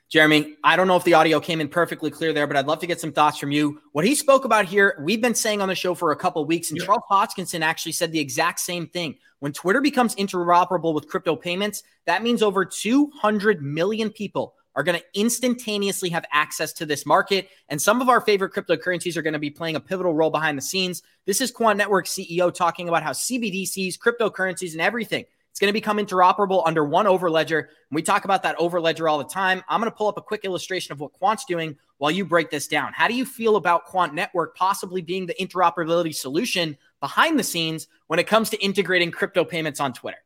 [0.10, 2.80] Jeremy, I don't know if the audio came in perfectly clear there, but I'd love
[2.80, 3.80] to get some thoughts from you.
[3.92, 6.72] What he spoke about here, we've been saying on the show for a couple weeks,
[6.72, 6.86] and yeah.
[6.88, 9.20] Charles Hoskinson actually said the exact same thing.
[9.38, 15.00] When Twitter becomes interoperable with crypto payments, that means over 200 million people are going
[15.00, 17.50] to instantaneously have access to this market.
[17.70, 20.58] And some of our favorite cryptocurrencies are going to be playing a pivotal role behind
[20.58, 21.04] the scenes.
[21.26, 25.26] This is Quant Network CEO talking about how CBDCs, cryptocurrencies, and everything
[25.60, 27.60] it's going to become interoperable under one overledger.
[27.60, 29.62] And we talk about that overledger all the time.
[29.68, 32.50] I'm going to pull up a quick illustration of what Quant's doing while you break
[32.50, 32.94] this down.
[32.94, 37.90] How do you feel about Quant Network possibly being the interoperability solution behind the scenes
[38.08, 40.20] when it comes to integrating crypto payments on Twitter?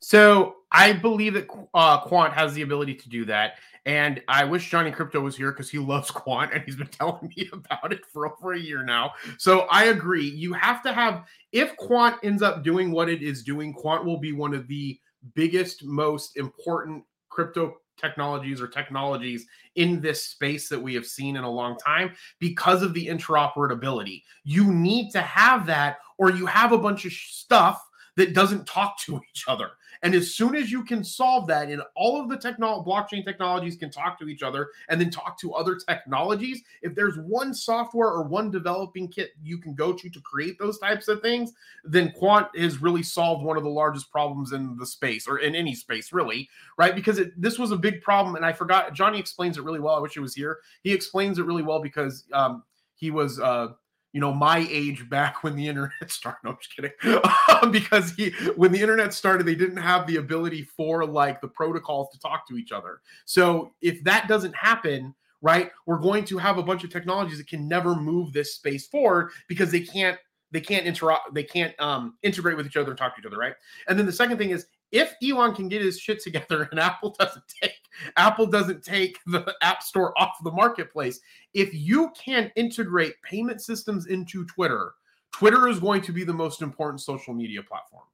[0.00, 3.58] So I believe that uh, Quant has the ability to do that.
[3.86, 7.32] And I wish Johnny Krypto was here because he loves Quant and he's been telling
[7.36, 9.12] me about it for over a year now.
[9.38, 10.28] So I agree.
[10.28, 11.24] You have to have,
[11.56, 15.00] if Quant ends up doing what it is doing, Quant will be one of the
[15.34, 21.44] biggest, most important crypto technologies or technologies in this space that we have seen in
[21.44, 24.22] a long time because of the interoperability.
[24.44, 27.82] You need to have that, or you have a bunch of stuff
[28.16, 29.70] that doesn't talk to each other.
[30.06, 33.74] And as soon as you can solve that, and all of the technology, blockchain technologies
[33.74, 38.10] can talk to each other and then talk to other technologies, if there's one software
[38.10, 42.12] or one developing kit you can go to to create those types of things, then
[42.12, 45.74] Quant has really solved one of the largest problems in the space or in any
[45.74, 46.94] space, really, right?
[46.94, 48.94] Because it, this was a big problem, and I forgot.
[48.94, 49.96] Johnny explains it really well.
[49.96, 50.60] I wish he was here.
[50.84, 52.62] He explains it really well because um,
[52.94, 53.70] he was uh,
[54.16, 56.38] you know my age back when the internet started.
[56.42, 56.92] No, I'm just kidding.
[57.62, 61.48] Um, because he when the internet started, they didn't have the ability for like the
[61.48, 63.00] protocols to talk to each other.
[63.24, 67.46] So if that doesn't happen, right, we're going to have a bunch of technologies that
[67.46, 70.18] can never move this space forward because they can't
[70.50, 73.38] they can't interrupt they can't um, integrate with each other and talk to each other
[73.38, 73.54] right
[73.88, 77.14] and then the second thing is if Elon can get his shit together and Apple
[77.18, 77.75] doesn't take
[78.16, 81.20] Apple doesn't take the App Store off the marketplace,
[81.54, 84.92] if you can integrate payment systems into Twitter,
[85.32, 88.04] Twitter is going to be the most important social media platform.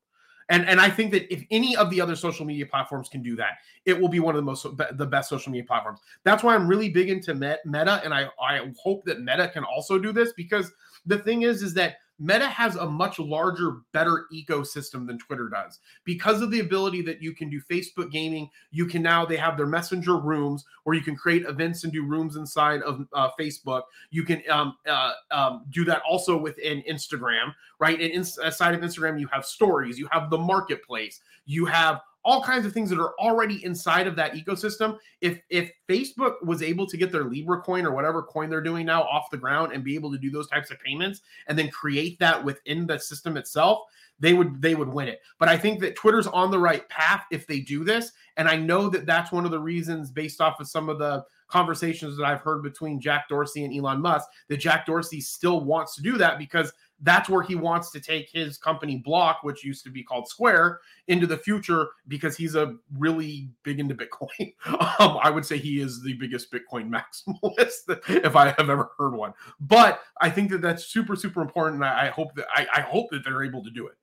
[0.48, 3.36] And, and I think that if any of the other social media platforms can do
[3.36, 6.00] that, it will be one of the most the best social media platforms.
[6.24, 9.98] That's why I'm really big into Meta, and I I hope that Meta can also
[9.98, 10.70] do this because
[11.06, 15.80] the thing is is that Meta has a much larger, better ecosystem than Twitter does
[16.04, 18.48] because of the ability that you can do Facebook gaming.
[18.70, 22.04] You can now, they have their messenger rooms where you can create events and do
[22.04, 23.82] rooms inside of uh, Facebook.
[24.10, 28.00] You can um, uh, um, do that also within Instagram, right?
[28.00, 32.64] And inside of Instagram, you have stories, you have the marketplace, you have all kinds
[32.66, 34.98] of things that are already inside of that ecosystem.
[35.20, 38.86] If if Facebook was able to get their Libra coin or whatever coin they're doing
[38.86, 41.68] now off the ground and be able to do those types of payments and then
[41.70, 43.80] create that within the system itself,
[44.20, 45.20] they would they would win it.
[45.38, 48.56] But I think that Twitter's on the right path if they do this, and I
[48.56, 52.24] know that that's one of the reasons based off of some of the conversations that
[52.24, 56.16] I've heard between Jack Dorsey and Elon Musk that Jack Dorsey still wants to do
[56.16, 60.02] that because that's where he wants to take his company Block, which used to be
[60.02, 64.54] called Square, into the future because he's a really big into Bitcoin.
[64.98, 66.90] Um, I would say he is the biggest Bitcoin
[67.28, 69.32] maximalist if I have ever heard one.
[69.60, 71.76] But I think that that's super, super important.
[71.76, 73.94] And I, I hope that I, I hope that they're able to do it.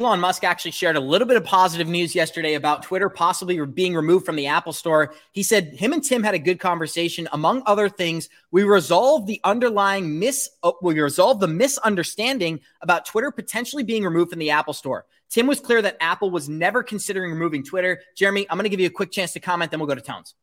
[0.00, 3.94] Elon Musk actually shared a little bit of positive news yesterday about Twitter possibly being
[3.94, 5.14] removed from the Apple Store.
[5.30, 7.28] He said him and Tim had a good conversation.
[7.30, 13.30] Among other things, we resolved the underlying mis uh, we resolved the misunderstanding about Twitter
[13.30, 15.06] potentially being removed from the Apple Store.
[15.30, 18.00] Tim was clear that Apple was never considering removing Twitter.
[18.16, 20.00] Jeremy, I'm going to give you a quick chance to comment, then we'll go to
[20.00, 20.34] Tones.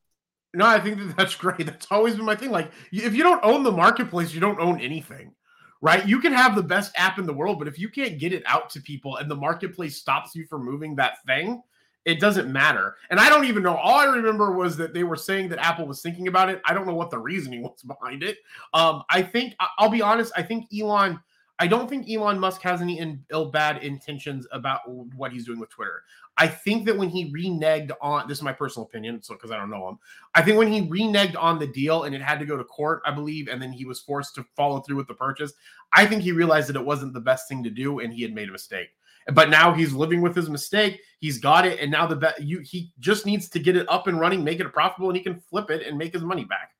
[0.53, 1.65] No, I think that that's great.
[1.65, 2.51] That's always been my thing.
[2.51, 5.33] Like, if you don't own the marketplace, you don't own anything
[5.81, 6.07] right?
[6.07, 8.43] You can have the best app in the world, but if you can't get it
[8.45, 11.61] out to people and the marketplace stops you from moving that thing,
[12.05, 12.95] it doesn't matter.
[13.09, 13.75] And I don't even know.
[13.75, 16.61] All I remember was that they were saying that Apple was thinking about it.
[16.65, 18.37] I don't know what the reasoning was behind it.
[18.73, 20.31] Um, I think I'll be honest.
[20.35, 21.19] I think Elon
[21.61, 25.59] I don't think Elon Musk has any in, ill bad intentions about what he's doing
[25.59, 26.01] with Twitter.
[26.37, 29.57] I think that when he reneged on this is my personal opinion, so because I
[29.57, 29.99] don't know him,
[30.33, 33.01] I think when he reneged on the deal and it had to go to court,
[33.05, 35.53] I believe, and then he was forced to follow through with the purchase,
[35.93, 38.33] I think he realized that it wasn't the best thing to do and he had
[38.33, 38.89] made a mistake.
[39.33, 41.01] But now he's living with his mistake.
[41.19, 44.07] He's got it, and now the bet you he just needs to get it up
[44.07, 46.71] and running, make it profitable, and he can flip it and make his money back.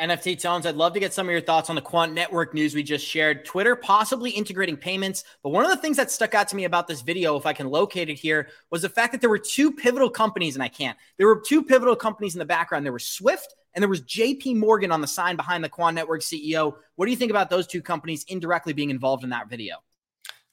[0.00, 2.74] NFT Tones, I'd love to get some of your thoughts on the Quant Network news
[2.74, 3.44] we just shared.
[3.44, 5.24] Twitter possibly integrating payments.
[5.42, 7.52] But one of the things that stuck out to me about this video, if I
[7.52, 10.68] can locate it here, was the fact that there were two pivotal companies, and I
[10.68, 10.96] can't.
[11.18, 12.84] There were two pivotal companies in the background.
[12.84, 16.22] There was Swift and there was JP Morgan on the sign behind the Quant Network
[16.22, 16.74] CEO.
[16.96, 19.76] What do you think about those two companies indirectly being involved in that video?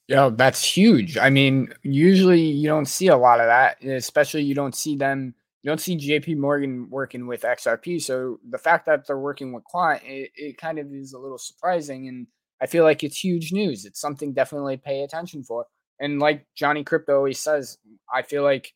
[0.07, 1.17] Yeah, that's huge.
[1.17, 5.35] I mean, usually you don't see a lot of that, especially you don't see them.
[5.61, 8.01] You don't see JP Morgan working with XRP.
[8.01, 11.37] So the fact that they're working with Quant, it, it kind of is a little
[11.37, 12.07] surprising.
[12.07, 12.27] And
[12.61, 13.85] I feel like it's huge news.
[13.85, 15.65] It's something definitely pay attention for.
[15.99, 17.77] And like Johnny Krypto always says,
[18.13, 18.73] I feel like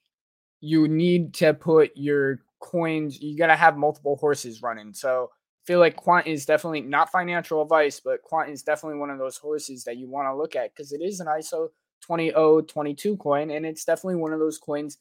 [0.59, 4.93] you need to put your coins, you got to have multiple horses running.
[4.93, 9.09] So I feel like Quant is definitely not financial advice, but Quant is definitely one
[9.09, 11.69] of those horses that you want to look at because it is an ISO
[12.05, 13.51] 20022 coin.
[13.51, 14.97] And it's definitely one of those coins,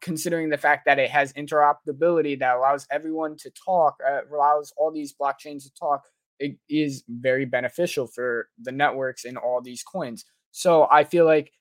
[0.00, 4.90] considering the fact that it has interoperability that allows everyone to talk, uh, allows all
[4.90, 6.02] these blockchains to talk.
[6.38, 10.24] It is very beneficial for the networks and all these coins.
[10.50, 11.52] So I feel like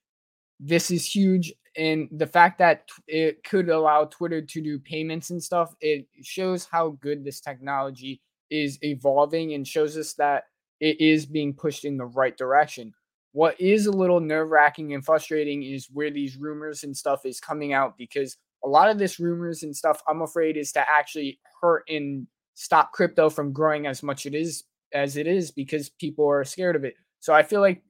[0.60, 5.42] this is huge and the fact that it could allow Twitter to do payments and
[5.42, 10.46] stuff, it shows how good this technology is evolving and shows us that
[10.82, 12.94] it is being pushed in the right direction.
[13.34, 17.40] What is a little nerve wracking and frustrating is where these rumors and stuff is
[17.40, 21.40] coming out because a lot of this rumors and stuff, I'm afraid, is to actually
[21.62, 24.64] hurt and stop crypto from growing as much it is
[24.94, 26.96] as it is because people are scared of it.
[27.20, 27.82] So I feel like,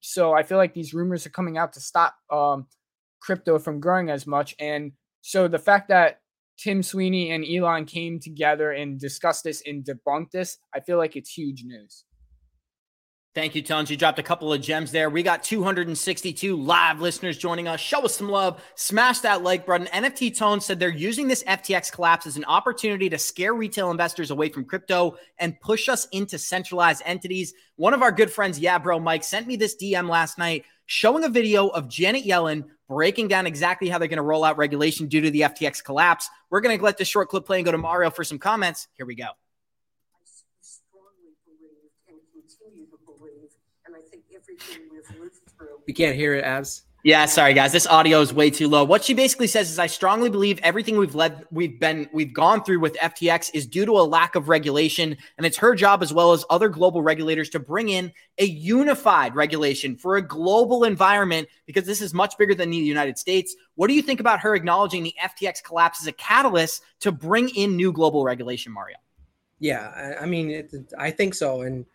[0.00, 2.66] so I feel like these rumors are coming out to stop um,
[3.20, 4.54] crypto from growing as much.
[4.60, 4.92] And
[5.22, 6.20] so the fact that
[6.58, 11.16] Tim Sweeney and Elon came together and discussed this and debunked this, I feel like
[11.16, 12.04] it's huge news.
[13.32, 13.88] Thank you, Tones.
[13.88, 15.08] You dropped a couple of gems there.
[15.08, 17.78] We got 262 live listeners joining us.
[17.78, 18.60] Show us some love.
[18.74, 19.86] Smash that like button.
[19.86, 24.32] NFT Tone said they're using this FTX collapse as an opportunity to scare retail investors
[24.32, 27.54] away from crypto and push us into centralized entities.
[27.76, 31.22] One of our good friends, Yeah Bro Mike, sent me this DM last night showing
[31.22, 35.06] a video of Janet Yellen breaking down exactly how they're going to roll out regulation
[35.06, 36.28] due to the FTX collapse.
[36.50, 38.88] We're going to let this short clip play and go to Mario for some comments.
[38.94, 39.28] Here we go.
[45.86, 46.84] We can't hear it, Abs.
[47.02, 47.72] Yeah, sorry guys.
[47.72, 48.84] This audio is way too low.
[48.84, 52.62] What she basically says is I strongly believe everything we've led we've been we've gone
[52.62, 56.12] through with FTX is due to a lack of regulation and it's her job as
[56.12, 61.48] well as other global regulators to bring in a unified regulation for a global environment
[61.64, 63.56] because this is much bigger than the United States.
[63.76, 67.48] What do you think about her acknowledging the FTX collapse as a catalyst to bring
[67.48, 68.98] in new global regulation, Mario?
[69.58, 71.86] Yeah, I, I mean, it, I think so and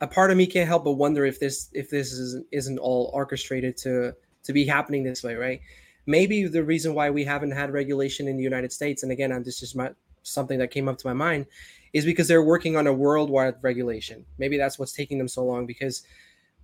[0.00, 3.10] a part of me can't help but wonder if this if this is, isn't all
[3.12, 5.60] orchestrated to to be happening this way, right?
[6.06, 9.62] Maybe the reason why we haven't had regulation in the United States, and again, this
[9.62, 9.90] is my
[10.22, 11.46] something that came up to my mind,
[11.92, 14.24] is because they're working on a worldwide regulation.
[14.38, 16.02] Maybe that's what's taking them so long because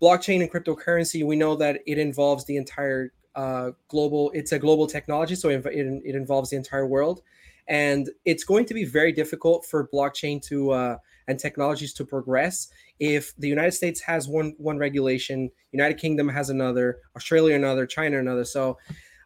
[0.00, 4.30] blockchain and cryptocurrency, we know that it involves the entire uh, global.
[4.32, 7.22] It's a global technology, so it, it, it involves the entire world,
[7.66, 10.96] and it's going to be very difficult for blockchain to uh,
[11.28, 12.68] and technologies to progress
[12.98, 18.18] if the United States has one one regulation, United Kingdom has another, Australia another, China
[18.18, 18.44] another.
[18.44, 18.78] So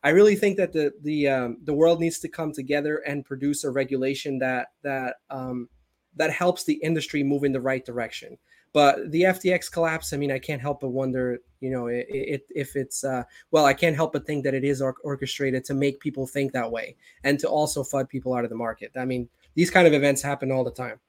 [0.02, 3.64] I really think that the the um, the world needs to come together and produce
[3.64, 5.68] a regulation that that um,
[6.16, 8.38] that helps the industry move in the right direction.
[8.72, 12.42] But the FTX collapse, I mean, I can't help but wonder, you know, it, it,
[12.50, 16.00] if it's uh, well, I can't help but think that it is orchestrated to make
[16.00, 18.92] people think that way and to also flood people out of the market.
[18.96, 21.00] I mean, these kind of events happen all the time.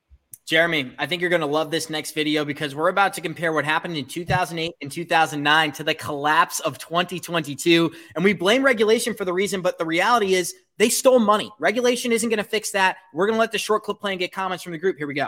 [0.49, 3.53] Jeremy, I think you're going to love this next video because we're about to compare
[3.53, 7.91] what happened in 2008 and 2009 to the collapse of 2022.
[8.15, 11.51] And we blame regulation for the reason, but the reality is they stole money.
[11.59, 12.97] Regulation isn't going to fix that.
[13.13, 14.97] We're going to let the short clip play and get comments from the group.
[14.97, 15.27] Here we go.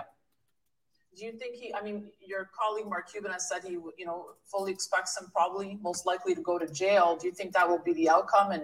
[1.15, 4.29] Do you think he, I mean, your colleague Mark Cuban has said he, you know,
[4.45, 7.15] fully expects him probably most likely to go to jail.
[7.15, 8.53] Do you think that will be the outcome?
[8.53, 8.63] And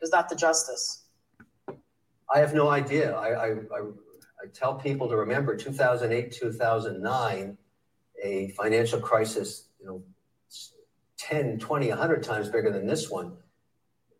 [0.00, 1.04] is that the justice?
[2.34, 3.14] I have no idea.
[3.14, 3.82] I, I, I
[4.42, 7.58] I tell people to remember 2008, 2009,
[8.24, 10.02] a financial crisis, you know,
[11.18, 13.36] 10, 20, 100 times bigger than this one.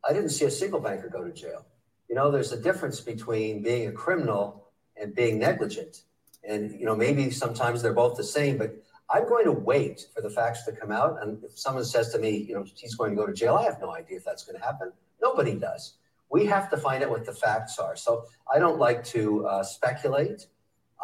[0.08, 1.66] I didn't see a single banker go to jail.
[2.08, 6.02] You know, there's a difference between being a criminal and being negligent.
[6.48, 8.76] And, you know, maybe sometimes they're both the same, but
[9.10, 11.18] I'm going to wait for the facts to come out.
[11.20, 13.64] And if someone says to me, you know, he's going to go to jail, I
[13.64, 14.92] have no idea if that's going to happen.
[15.20, 15.94] Nobody does
[16.32, 17.94] we have to find out what the facts are.
[17.94, 20.46] So I don't like to uh, speculate.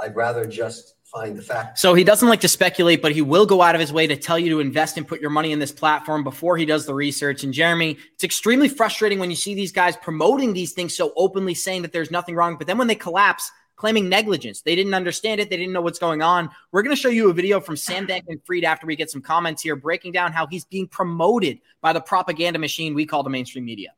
[0.00, 1.82] I'd rather just find the facts.
[1.82, 4.16] So he doesn't like to speculate, but he will go out of his way to
[4.16, 6.94] tell you to invest and put your money in this platform before he does the
[6.94, 7.44] research.
[7.44, 11.54] And Jeremy, it's extremely frustrating when you see these guys promoting these things so openly,
[11.54, 14.60] saying that there's nothing wrong, but then when they collapse, claiming negligence.
[14.62, 15.50] They didn't understand it.
[15.50, 16.50] They didn't know what's going on.
[16.72, 19.22] We're going to show you a video from Sam Bankman Fried after we get some
[19.22, 23.30] comments here, breaking down how he's being promoted by the propaganda machine we call the
[23.30, 23.90] mainstream media.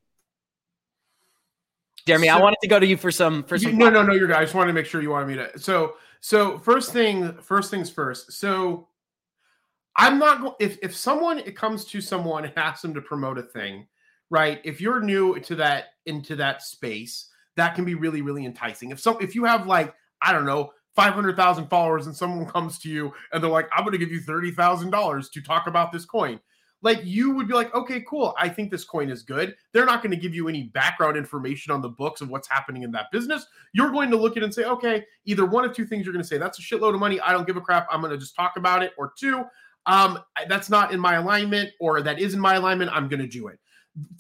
[2.07, 3.77] Jeremy, so, I wanted to go to you for some for some.
[3.77, 4.37] no, no, no, you're good.
[4.37, 5.59] I just wanted to make sure you wanted me to.
[5.59, 8.33] So, so first thing, first things first.
[8.33, 8.89] So,
[9.97, 13.39] I'm not going if if someone it comes to someone and asks them to promote
[13.39, 13.87] a thing,
[14.31, 14.61] right?
[14.65, 18.91] If you're new to that into that space, that can be really really enticing.
[18.91, 22.89] If some if you have like I don't know 500,000 followers and someone comes to
[22.89, 26.41] you and they're like, I'm going to give you $30,000 to talk about this coin.
[26.83, 28.35] Like you would be like, okay, cool.
[28.39, 29.55] I think this coin is good.
[29.73, 32.83] They're not going to give you any background information on the books of what's happening
[32.83, 33.47] in that business.
[33.73, 36.15] You're going to look at it and say, okay, either one of two things you're
[36.15, 36.39] going to say.
[36.39, 37.21] That's a shitload of money.
[37.21, 37.87] I don't give a crap.
[37.91, 38.93] I'm going to just talk about it.
[38.97, 39.45] Or two,
[39.87, 40.19] um,
[40.49, 42.91] that's not in my alignment or that is in my alignment.
[42.93, 43.59] I'm going to do it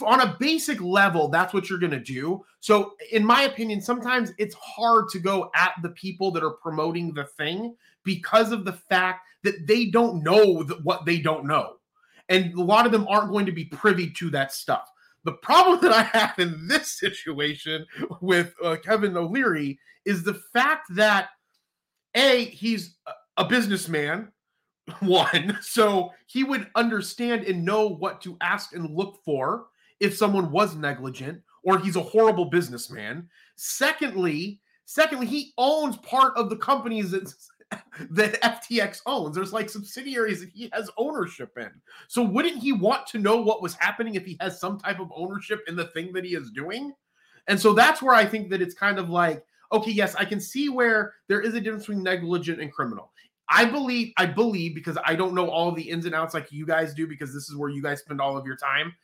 [0.03, 2.45] on a basic level, that's what you're going to do.
[2.61, 7.15] So, in my opinion, sometimes it's hard to go at the people that are promoting
[7.15, 11.77] the thing because of the fact that they don't know what they don't know.
[12.31, 14.91] And a lot of them aren't going to be privy to that stuff.
[15.25, 17.85] The problem that I have in this situation
[18.23, 21.29] with uh, Kevin O'Leary is the fact that
[22.17, 22.97] A, he's
[23.37, 24.33] a businessman
[25.01, 25.59] one.
[25.61, 29.67] So he would understand and know what to ask and look for
[29.99, 33.29] if someone was negligent or he's a horrible businessman.
[33.57, 37.33] Secondly, secondly, he owns part of the companies that
[38.11, 39.35] that FTX owns.
[39.35, 41.71] There's like subsidiaries that he has ownership in.
[42.09, 45.13] So wouldn't he want to know what was happening if he has some type of
[45.15, 46.93] ownership in the thing that he is doing?
[47.47, 50.41] And so that's where I think that it's kind of like, okay, yes, I can
[50.41, 53.13] see where there is a difference between negligent and criminal.
[53.49, 56.65] I believe, I believe, because I don't know all the ins and outs like you
[56.65, 58.95] guys do, because this is where you guys spend all of your time.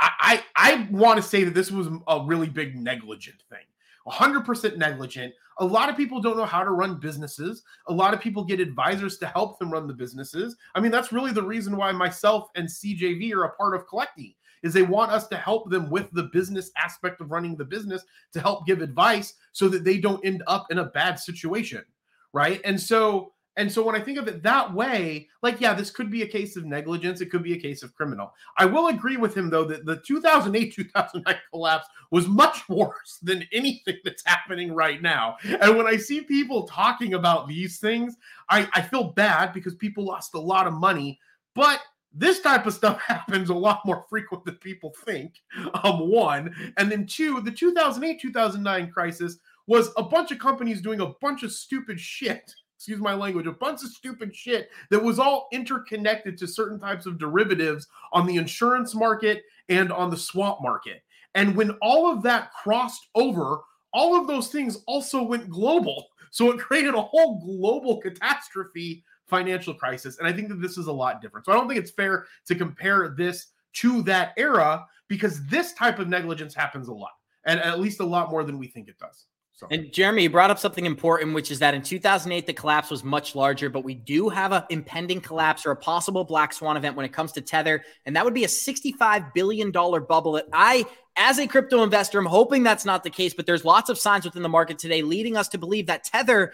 [0.00, 3.64] I, I, I want to say that this was a really big negligent thing.
[4.08, 5.32] 100% negligent.
[5.58, 7.62] A lot of people don't know how to run businesses.
[7.88, 10.56] A lot of people get advisors to help them run the businesses.
[10.74, 14.34] I mean, that's really the reason why myself and CJV are a part of Collecting
[14.62, 18.04] is they want us to help them with the business aspect of running the business
[18.32, 21.84] to help give advice so that they don't end up in a bad situation,
[22.32, 22.60] right?
[22.64, 26.10] And so and so when I think of it that way, like, yeah, this could
[26.10, 27.20] be a case of negligence.
[27.20, 28.32] It could be a case of criminal.
[28.56, 33.46] I will agree with him, though, that the 2008 2009 collapse was much worse than
[33.52, 35.36] anything that's happening right now.
[35.44, 38.16] And when I see people talking about these things,
[38.48, 41.20] I, I feel bad because people lost a lot of money.
[41.54, 41.80] But
[42.14, 45.42] this type of stuff happens a lot more frequent than people think.
[45.84, 46.72] Um, one.
[46.78, 51.42] And then two, the 2008 2009 crisis was a bunch of companies doing a bunch
[51.42, 56.36] of stupid shit excuse my language, a bunch of stupid shit that was all interconnected
[56.36, 61.04] to certain types of derivatives on the insurance market and on the swap market.
[61.36, 63.60] And when all of that crossed over,
[63.92, 66.08] all of those things also went global.
[66.32, 70.18] So it created a whole global catastrophe financial crisis.
[70.18, 71.46] And I think that this is a lot different.
[71.46, 76.00] So I don't think it's fair to compare this to that era because this type
[76.00, 77.12] of negligence happens a lot
[77.44, 79.26] and at least a lot more than we think it does.
[79.54, 79.66] So.
[79.70, 83.04] And Jeremy, you brought up something important, which is that in 2008, the collapse was
[83.04, 86.96] much larger, but we do have an impending collapse or a possible black swan event
[86.96, 87.84] when it comes to Tether.
[88.06, 90.84] And that would be a $65 billion bubble that I,
[91.16, 94.24] as a crypto investor, I'm hoping that's not the case, but there's lots of signs
[94.24, 96.52] within the market today leading us to believe that Tether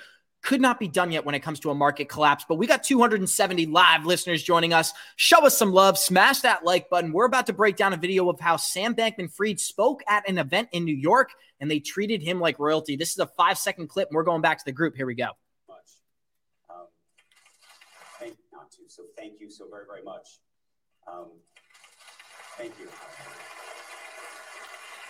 [0.49, 2.47] could not be done yet when it comes to a market collapse.
[2.49, 4.95] But we got 270 live listeners joining us.
[5.17, 5.99] Show us some love.
[5.99, 7.13] Smash that like button.
[7.13, 10.39] We're about to break down a video of how Sam Bankman Fried spoke at an
[10.39, 12.97] event in New York and they treated him like royalty.
[12.97, 14.97] This is a five second clip and we're going back to the group.
[14.97, 15.29] Here we go.
[16.71, 16.87] Um,
[18.19, 18.79] thank, not to.
[18.87, 20.39] So thank you so very, very much.
[21.07, 21.27] Um,
[22.57, 22.89] thank you.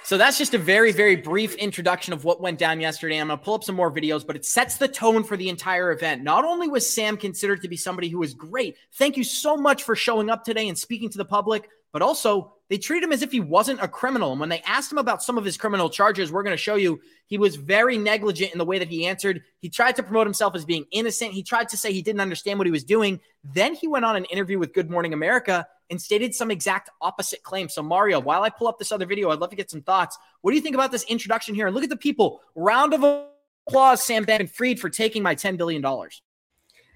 [0.09, 3.19] So that's just a very, very brief introduction of what went down yesterday.
[3.19, 5.51] I'm going to pull up some more videos, but it sets the tone for the
[5.51, 6.23] entire event.
[6.23, 9.83] Not only was Sam considered to be somebody who was great, thank you so much
[9.83, 13.23] for showing up today and speaking to the public, but also they treat him as
[13.23, 14.31] if he wasn't a criminal.
[14.33, 16.75] And when they asked him about some of his criminal charges, we're going to show
[16.75, 19.43] you he was very negligent in the way that he answered.
[19.61, 21.33] He tried to promote himself as being innocent.
[21.33, 23.21] He tried to say he didn't understand what he was doing.
[23.43, 27.43] Then he went on an interview with Good Morning America and stated some exact opposite
[27.43, 27.73] claims.
[27.73, 30.19] So, Mario, while I pull up this other video, I'd love to get some thoughts.
[30.43, 31.67] What do you think about this introduction here?
[31.67, 32.43] And look at the people.
[32.55, 33.27] Round of
[33.67, 35.83] applause, Sam Bankman Fried, for taking my $10 billion.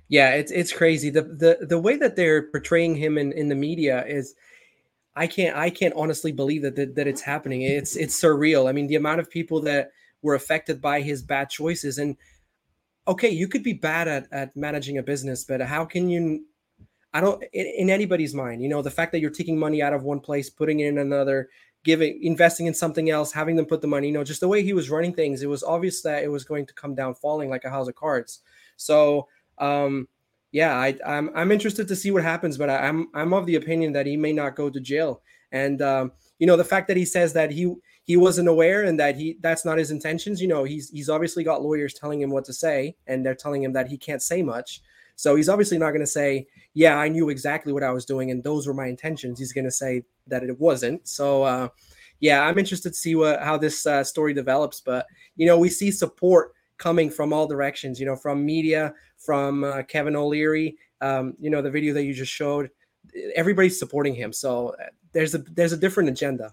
[0.09, 1.09] Yeah, it's it's crazy.
[1.09, 4.35] The the the way that they're portraying him in, in the media is
[5.15, 7.63] I can't I can't honestly believe that, that that it's happening.
[7.63, 8.69] It's it's surreal.
[8.69, 9.91] I mean, the amount of people that
[10.23, 12.17] were affected by his bad choices and
[13.07, 16.45] okay, you could be bad at, at managing a business, but how can you
[17.13, 19.93] I don't in, in, anybody's mind, you know, the fact that you're taking money out
[19.93, 21.51] of one place, putting it in another,
[21.85, 24.63] giving investing in something else, having them put the money, you know, just the way
[24.63, 27.51] he was running things, it was obvious that it was going to come down falling
[27.51, 28.41] like a house of cards.
[28.77, 30.09] So um
[30.53, 33.57] yeah, I, I'm I'm interested to see what happens, but I, am I'm of the
[33.57, 35.23] opinion that he may not go to jail.
[35.51, 37.75] And um, you know, the fact that he says that he
[38.05, 41.43] he wasn't aware and that he that's not his intentions, you know, he's he's obviously
[41.43, 44.43] got lawyers telling him what to say, and they're telling him that he can't say
[44.43, 44.83] much.
[45.17, 48.31] So he's obviously not going to say, "Yeah, I knew exactly what I was doing
[48.31, 51.09] and those were my intentions." He's going to say that it wasn't.
[51.09, 51.69] So uh,
[52.21, 54.83] yeah, I'm interested to see what how this uh, story develops.
[54.83, 58.01] But you know, we see support coming from all directions.
[58.01, 58.95] You know, from media,
[59.25, 60.77] from uh, Kevin O'Leary.
[61.01, 62.71] Um, you know, the video that you just showed,
[63.35, 64.33] everybody's supporting him.
[64.33, 66.53] So uh, there's a there's a different agenda.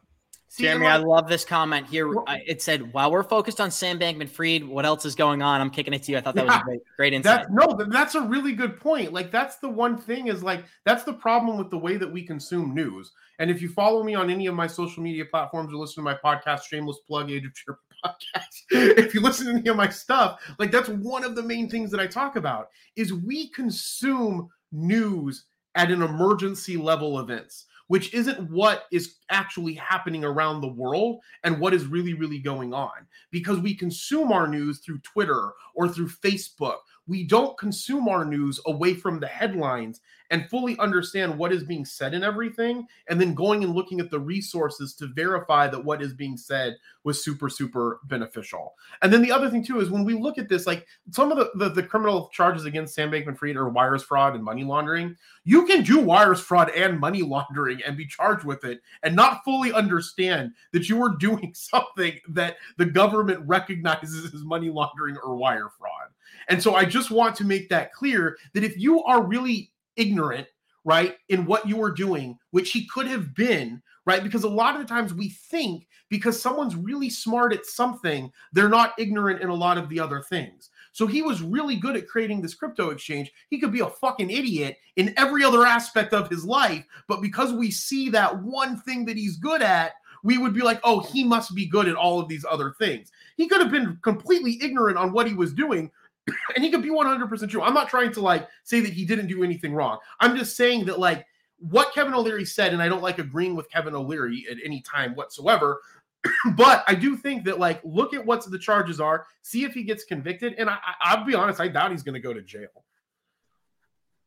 [0.57, 2.11] Jeremy, I love this comment here.
[2.47, 5.93] It said, "While we're focused on Sam Bankman-Fried, what else is going on?" I'm kicking
[5.93, 6.17] it to you.
[6.17, 7.47] I thought that was a great, great insight.
[7.47, 9.13] That, no, that's a really good point.
[9.13, 12.24] Like that's the one thing is like that's the problem with the way that we
[12.24, 13.11] consume news.
[13.38, 16.09] And if you follow me on any of my social media platforms or listen to
[16.09, 19.89] my podcast, shameless plug, Age of Cheer podcast, if you listen to any of my
[19.89, 24.49] stuff, like that's one of the main things that I talk about is we consume
[24.71, 25.45] news
[25.75, 31.59] at an emergency level events which isn't what is actually happening around the world and
[31.59, 32.91] what is really, really going on.
[33.31, 36.77] Because we consume our news through Twitter or through Facebook.
[37.07, 41.86] We don't consume our news away from the headlines and fully understand what is being
[41.86, 46.01] said and everything, and then going and looking at the resources to verify that what
[46.01, 48.75] is being said was super, super beneficial.
[49.01, 51.38] And then the other thing too is when we look at this, like some of
[51.38, 55.15] the, the, the criminal charges against Sam Bankman Fried are wires fraud and money laundering.
[55.43, 59.43] You can do wires fraud and money laundering and be charged with it and not
[59.43, 65.36] fully understand that you are doing something that the government recognizes as money laundering or
[65.36, 66.09] wire fraud.
[66.47, 70.47] And so I just want to make that clear that if you are really ignorant,
[70.83, 74.23] right, in what you were doing, which he could have been, right?
[74.23, 78.69] Because a lot of the times we think because someone's really smart at something, they're
[78.69, 80.69] not ignorant in a lot of the other things.
[80.91, 83.31] So he was really good at creating this crypto exchange.
[83.49, 87.53] He could be a fucking idiot in every other aspect of his life, but because
[87.53, 89.93] we see that one thing that he's good at,
[90.23, 93.11] we would be like, oh, he must be good at all of these other things.
[93.37, 95.91] He could have been completely ignorant on what he was doing,
[96.55, 97.61] and he could be 100% true.
[97.61, 99.99] I'm not trying to like say that he didn't do anything wrong.
[100.19, 101.25] I'm just saying that like
[101.57, 105.15] what Kevin O'Leary said, and I don't like agreeing with Kevin O'Leary at any time
[105.15, 105.82] whatsoever.
[106.55, 109.84] but I do think that like look at what the charges are, see if he
[109.84, 112.41] gets convicted, and I, I will be honest, I doubt he's going to go to
[112.41, 112.86] jail.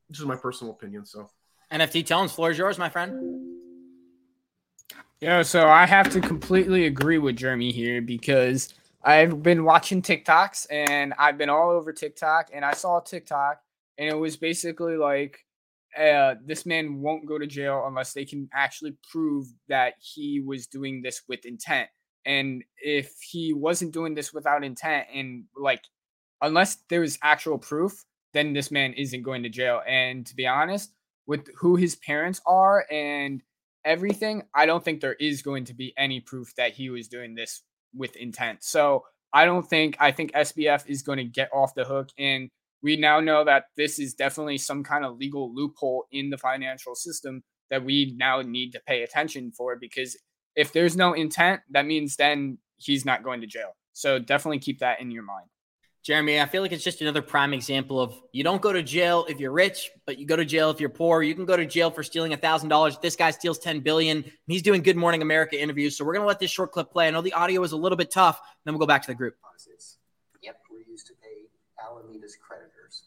[0.09, 1.07] This is my personal opinion.
[1.07, 1.31] So
[1.71, 3.49] NFT Tones, floor is yours, my friend.
[5.21, 8.75] Yeah, so I have to completely agree with Jeremy here because
[9.05, 13.61] I've been watching TikToks and I've been all over TikTok and I saw TikTok
[13.99, 15.41] and it was basically like
[15.99, 20.67] uh, this man won't go to jail unless they can actually prove that he was
[20.67, 21.89] doing this with intent.
[22.25, 25.83] And if he wasn't doing this without intent and like
[26.41, 29.83] unless there was actual proof, then this man isn't going to jail.
[29.87, 30.93] And to be honest,
[31.27, 33.43] with who his parents are and
[33.85, 37.35] everything, I don't think there is going to be any proof that he was doing
[37.35, 37.63] this
[37.95, 38.63] with intent.
[38.63, 42.11] So I don't think I think SBF is going to get off the hook.
[42.19, 42.51] And
[42.83, 46.95] we now know that this is definitely some kind of legal loophole in the financial
[46.95, 50.17] system that we now need to pay attention for because
[50.57, 53.75] if there's no intent, that means then he's not going to jail.
[53.95, 55.47] So definitely keep that in your mind.
[56.03, 59.25] Jeremy, I feel like it's just another prime example of you don't go to jail
[59.29, 61.23] if you're rich, but you go to jail if you're poor.
[61.23, 62.99] You can go to jail for stealing a thousand dollars.
[62.99, 64.25] This guy steals 10 billion.
[64.49, 67.07] He's doing Good Morning America interviews, so we're gonna let this short clip play.
[67.07, 68.41] I know the audio is a little bit tough.
[68.65, 69.37] Then we'll go back to the group.
[70.43, 71.47] Yep, we're used to pay
[71.81, 73.05] Alameda's creditors.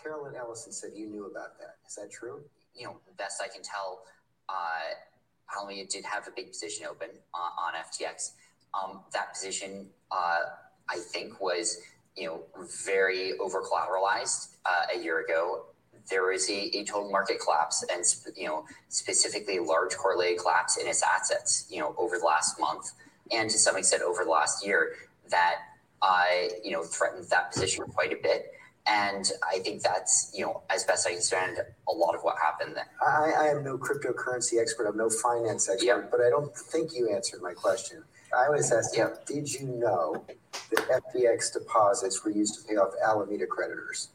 [0.00, 1.78] Caroline Ellison said you knew about that.
[1.88, 2.42] Is that true?
[2.76, 4.02] You know, the best I can tell,
[4.48, 8.34] uh, Alameda did have a big position open on, on FTX.
[8.72, 10.42] Um, that position, uh,
[10.88, 11.78] I think, was
[12.16, 12.42] you know,
[12.86, 15.66] very over collateralized uh, a year ago.
[16.08, 18.04] There was a, a total market collapse and,
[18.36, 22.92] you know, specifically large correlated collapse in its assets, you know, over the last month
[23.30, 24.94] and to some extent over the last year
[25.30, 25.56] that,
[26.02, 26.24] uh,
[26.64, 28.52] you know, threatened that position quite a bit.
[28.86, 31.58] And I think that's, you know, as best I can understand,
[31.88, 32.86] a lot of what happened then.
[33.06, 34.86] I, I am no cryptocurrency expert.
[34.88, 36.10] I'm no finance expert, yep.
[36.10, 38.02] but I don't think you answered my question.
[38.36, 39.26] I was asking, yep.
[39.26, 40.24] did you know
[40.70, 44.08] that FTX deposits were used to pay off Alameda creditors?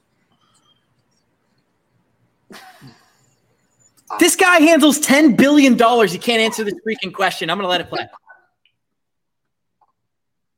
[4.20, 5.74] This guy handles $10 billion.
[5.74, 7.50] He can't answer this freaking question.
[7.50, 8.08] I'm going to let it play.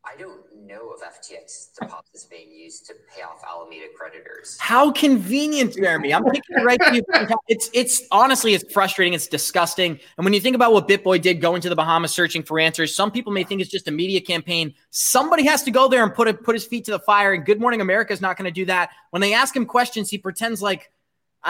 [0.06, 4.58] I don't know of FTX deposits being used to pay off Alameda creditors.
[4.60, 6.14] How convenient, Jeremy.
[6.14, 7.04] I'm thinking right to you.
[7.48, 9.14] It's it's honestly it's frustrating.
[9.14, 10.00] It's disgusting.
[10.18, 12.96] And when you think about what BitBoy did going to the Bahamas searching for answers,
[12.96, 14.74] some people may think it's just a media campaign.
[14.90, 17.34] Somebody has to go there and put it put his feet to the fire.
[17.34, 18.90] And Good Morning America is not going to do that.
[19.12, 20.92] When they ask him questions, he pretends like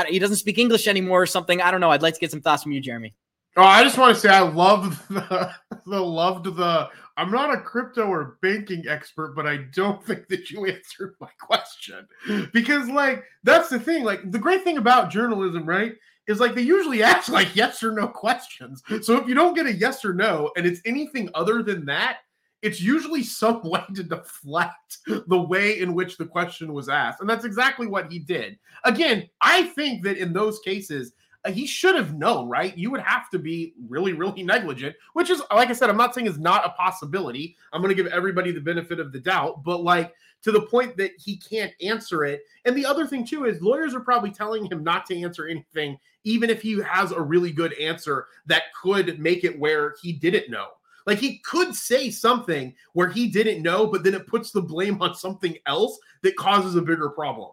[0.07, 1.61] he doesn't speak English anymore or something.
[1.61, 1.89] I don't know.
[1.89, 3.13] I'd like to get some thoughts from you, Jeremy.
[3.57, 5.51] Oh, I just want to say I love the,
[5.85, 6.89] the loved the.
[7.17, 11.29] I'm not a crypto or banking expert, but I don't think that you answered my
[11.41, 12.07] question
[12.53, 14.03] because, like, that's the thing.
[14.03, 15.93] Like, the great thing about journalism, right,
[16.27, 18.83] is like they usually ask like yes or no questions.
[19.01, 22.19] So if you don't get a yes or no, and it's anything other than that,
[22.61, 27.21] it's usually some way to deflect the way in which the question was asked.
[27.21, 28.59] And that's exactly what he did.
[28.83, 31.13] Again, I think that in those cases,
[31.49, 32.77] he should have known, right?
[32.77, 36.15] You would have to be really, really negligent, which is, like I said, I'm not
[36.15, 37.55] saying is not a possibility.
[37.73, 40.97] I'm going to give everybody the benefit of the doubt, but like to the point
[40.97, 42.43] that he can't answer it.
[42.65, 45.97] And the other thing, too, is lawyers are probably telling him not to answer anything,
[46.23, 50.49] even if he has a really good answer that could make it where he didn't
[50.49, 50.67] know.
[51.05, 55.01] Like he could say something where he didn't know, but then it puts the blame
[55.01, 57.51] on something else that causes a bigger problem.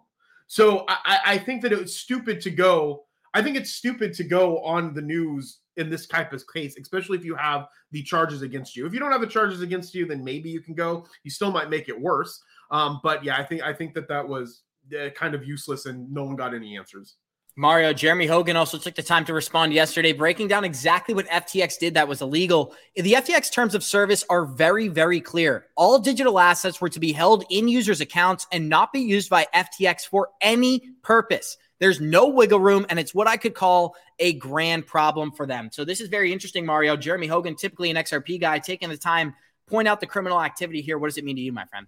[0.49, 3.05] So I, I think that it was stupid to go.
[3.35, 7.18] I think it's stupid to go on the news in this type of case, especially
[7.18, 8.87] if you have the charges against you.
[8.87, 11.05] If you don't have the charges against you, then maybe you can go.
[11.24, 12.41] You still might make it worse.
[12.70, 14.62] Um, but yeah, I think I think that that was
[14.97, 17.16] uh, kind of useless, and no one got any answers.
[17.57, 21.78] Mario, Jeremy Hogan also took the time to respond yesterday, breaking down exactly what FTX
[21.78, 22.74] did that was illegal.
[22.97, 25.66] The FTX terms of service are very, very clear.
[25.76, 29.47] All digital assets were to be held in users' accounts and not be used by
[29.55, 31.57] FTX for any purpose.
[31.80, 35.70] There's no wiggle room, and it's what I could call a grand problem for them.
[35.72, 36.96] So this is very interesting, Mario.
[36.96, 39.34] Jeremy Hogan, typically an XRP guy, taking the time
[39.66, 40.98] point out the criminal activity here.
[40.98, 41.86] What does it mean to you, my friend?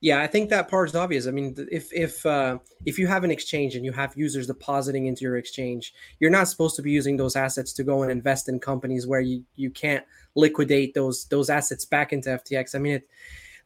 [0.00, 1.26] Yeah, I think that part is obvious.
[1.26, 5.06] I mean, if if uh, if you have an exchange and you have users depositing
[5.06, 8.48] into your exchange, you're not supposed to be using those assets to go and invest
[8.48, 12.74] in companies where you you can't liquidate those those assets back into FTX.
[12.74, 13.08] I mean, it,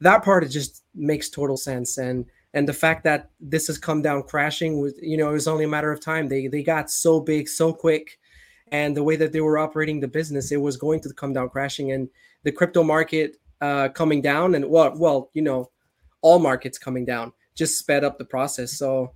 [0.00, 1.98] that part it just makes total sense.
[1.98, 5.48] And and the fact that this has come down crashing was you know it was
[5.48, 6.28] only a matter of time.
[6.28, 8.18] They they got so big so quick,
[8.72, 11.48] and the way that they were operating the business, it was going to come down
[11.48, 11.92] crashing.
[11.92, 12.08] And
[12.42, 15.70] the crypto market uh, coming down, and well well you know
[16.22, 18.72] all markets coming down just sped up the process.
[18.72, 19.14] So,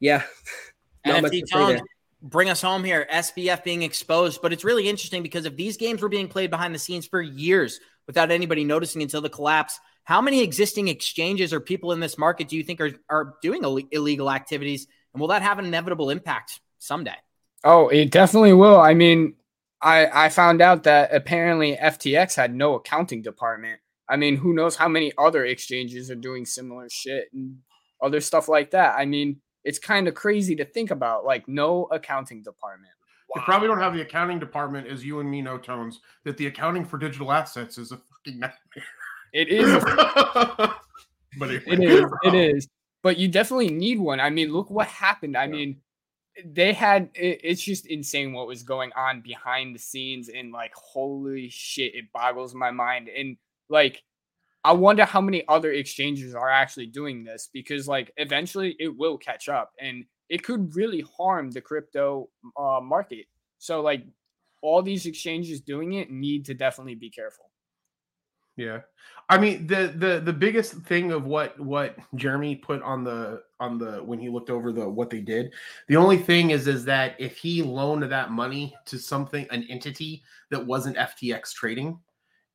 [0.00, 0.22] yeah.
[1.06, 1.80] NFT
[2.20, 3.06] bring us home here.
[3.12, 6.74] SBF being exposed, but it's really interesting because if these games were being played behind
[6.74, 11.60] the scenes for years without anybody noticing until the collapse, how many existing exchanges or
[11.60, 14.88] people in this market do you think are, are doing Ill- illegal activities?
[15.14, 17.14] And will that have an inevitable impact someday?
[17.62, 18.80] Oh, it definitely will.
[18.80, 19.34] I mean,
[19.80, 23.80] I I found out that apparently FTX had no accounting department.
[24.08, 27.58] I mean, who knows how many other exchanges are doing similar shit and
[28.02, 28.94] other stuff like that.
[28.98, 32.92] I mean, it's kind of crazy to think about, like no accounting department.
[33.28, 33.40] Wow.
[33.40, 36.46] They probably don't have the accounting department as you and me know, Tones, that the
[36.46, 38.84] accounting for digital assets is a fucking nightmare.
[39.32, 39.84] It is.
[41.38, 42.04] but it, it is.
[42.22, 42.68] It is.
[43.02, 44.20] But you definitely need one.
[44.20, 45.36] I mean, look what happened.
[45.36, 45.50] I yeah.
[45.50, 45.80] mean,
[46.44, 50.72] they had it, it's just insane what was going on behind the scenes and like
[50.72, 53.36] holy shit it boggles my mind and
[53.68, 54.02] like,
[54.64, 59.16] I wonder how many other exchanges are actually doing this because, like, eventually it will
[59.16, 63.26] catch up and it could really harm the crypto uh, market.
[63.58, 64.04] So, like,
[64.62, 67.50] all these exchanges doing it need to definitely be careful.
[68.58, 68.80] Yeah.
[69.28, 73.78] I mean the the the biggest thing of what what Jeremy put on the on
[73.78, 75.52] the when he looked over the what they did,
[75.86, 80.24] the only thing is is that if he loaned that money to something an entity
[80.50, 82.00] that wasn't FTX trading,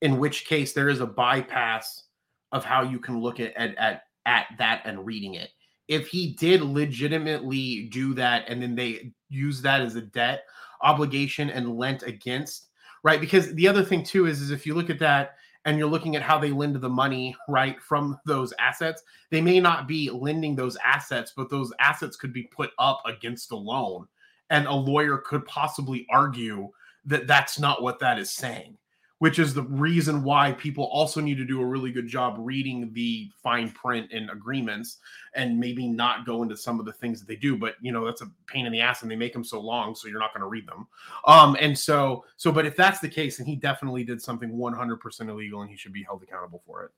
[0.02, 2.04] in which case there is a bypass
[2.52, 5.52] of how you can look at, at at at that and reading it.
[5.88, 10.46] If he did legitimately do that and then they use that as a debt
[10.82, 12.68] obligation and lent against,
[13.04, 13.20] right?
[13.20, 16.16] Because the other thing too is, is if you look at that and you're looking
[16.16, 20.56] at how they lend the money, right, from those assets, they may not be lending
[20.56, 24.08] those assets, but those assets could be put up against the loan.
[24.50, 26.70] And a lawyer could possibly argue
[27.06, 28.78] that that's not what that is saying
[29.24, 32.92] which is the reason why people also need to do a really good job reading
[32.92, 34.98] the fine print and agreements
[35.34, 37.56] and maybe not go into some of the things that they do.
[37.56, 39.96] But you know that's a pain in the ass and they make them so long
[39.96, 40.90] so you're not going to read them.
[41.26, 45.30] Um and so so but if that's the case then he definitely did something 100%
[45.30, 46.92] illegal and he should be held accountable for it.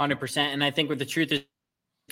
[0.00, 1.42] 100% and i think what the truth is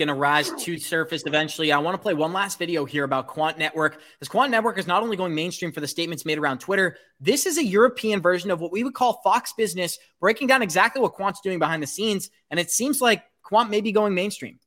[0.01, 1.70] going to rise to surface eventually.
[1.70, 4.01] I want to play one last video here about Quant Network.
[4.18, 7.44] This Quant Network is not only going mainstream for the statements made around Twitter, this
[7.44, 11.12] is a European version of what we would call Fox Business, breaking down exactly what
[11.12, 12.30] Quant's doing behind the scenes.
[12.51, 14.59] And it seems like Quant may be going mainstream.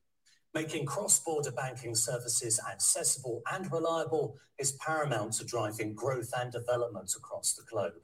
[0.54, 7.12] Making cross border banking services accessible and reliable is paramount to driving growth and development
[7.16, 7.94] across the globe.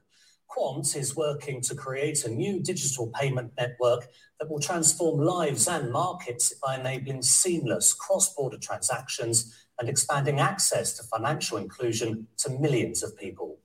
[0.51, 4.09] Quant is working to create a new digital payment network
[4.41, 11.05] that will transform lives and markets by enabling seamless cross-border transactions and expanding access to
[11.05, 13.61] financial inclusion to millions of people.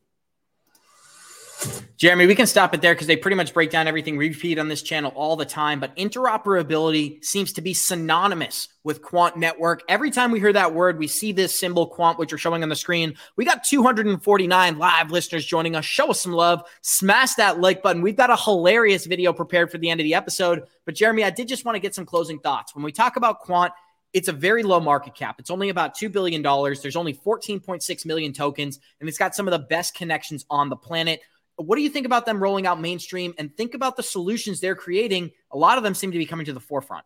[1.97, 4.59] Jeremy, we can stop it there because they pretty much break down everything we repeat
[4.59, 5.79] on this channel all the time.
[5.79, 9.81] But interoperability seems to be synonymous with Quant Network.
[9.87, 12.69] Every time we hear that word, we see this symbol Quant, which you're showing on
[12.69, 13.15] the screen.
[13.37, 15.85] We got 249 live listeners joining us.
[15.85, 16.63] Show us some love.
[16.81, 18.01] Smash that like button.
[18.01, 20.63] We've got a hilarious video prepared for the end of the episode.
[20.85, 22.75] But Jeremy, I did just want to get some closing thoughts.
[22.75, 23.71] When we talk about Quant,
[24.11, 25.39] it's a very low market cap.
[25.39, 26.41] It's only about $2 billion.
[26.41, 30.77] There's only 14.6 million tokens, and it's got some of the best connections on the
[30.77, 31.21] planet.
[31.57, 34.75] What do you think about them rolling out mainstream and think about the solutions they're
[34.75, 35.31] creating?
[35.51, 37.05] A lot of them seem to be coming to the forefront.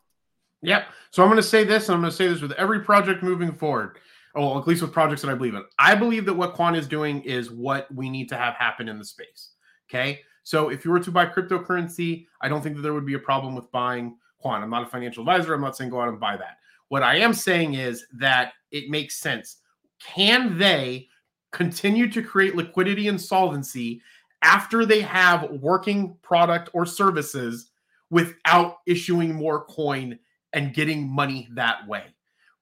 [0.62, 0.88] Yep.
[1.12, 3.24] So I'm going to say this, and I'm going to say this with every project
[3.24, 3.98] moving forward.
[4.36, 5.64] Oh, at least with projects that I believe in.
[5.80, 9.00] I believe that what Quant is doing is what we need to have happen in
[9.00, 9.52] the space.
[9.90, 10.22] Okay.
[10.44, 13.20] So if you were to buy cryptocurrency, I don't think that there would be a
[13.20, 14.64] problem with buying Quant.
[14.64, 15.54] I'm not a financial advisor.
[15.54, 16.58] I'm not saying go out and buy that.
[16.90, 19.58] What I am saying is that it makes sense.
[20.00, 21.08] Can they
[21.52, 24.02] continue to create liquidity and solvency
[24.42, 27.72] after they have working product or services
[28.10, 30.18] without issuing more coin
[30.54, 32.06] and getting money that way,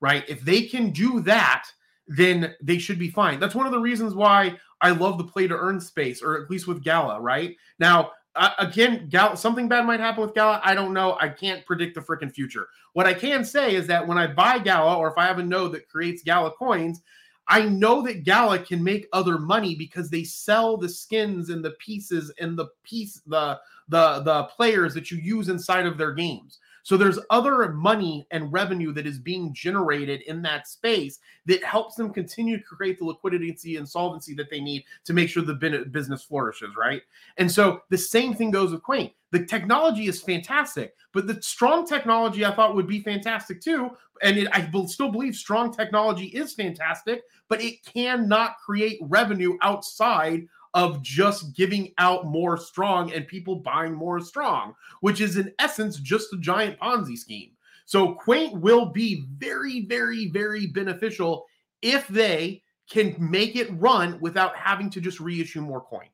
[0.01, 0.23] right?
[0.27, 1.65] If they can do that,
[2.07, 3.39] then they should be fine.
[3.39, 6.49] That's one of the reasons why I love the play to earn space, or at
[6.49, 7.55] least with Gala, right?
[7.79, 10.61] Now, uh, again, Gala, something bad might happen with Gala.
[10.63, 11.17] I don't know.
[11.19, 12.67] I can't predict the freaking future.
[12.93, 15.43] What I can say is that when I buy Gala, or if I have a
[15.43, 17.01] node that creates Gala coins,
[17.47, 21.71] I know that Gala can make other money because they sell the skins and the
[21.71, 26.59] pieces and the piece the the the players that you use inside of their games.
[26.87, 31.95] So there's other money and revenue that is being generated in that space that helps
[31.95, 35.85] them continue to create the liquidity and solvency that they need to make sure the
[35.91, 37.01] business flourishes, right?
[37.35, 39.11] And so the same thing goes with Quant.
[39.31, 43.89] The technology is fantastic, but the strong technology I thought would be fantastic too.
[44.23, 50.47] And it, I still believe strong technology is fantastic, but it cannot create revenue outside
[50.77, 55.97] of just giving out more strong and people buying more strong, which is in essence
[55.97, 57.49] just a giant Ponzi scheme.
[57.85, 61.47] So Quant will be very, very, very beneficial
[61.81, 62.61] if they
[62.91, 66.05] can make it run without having to just reissue more coin.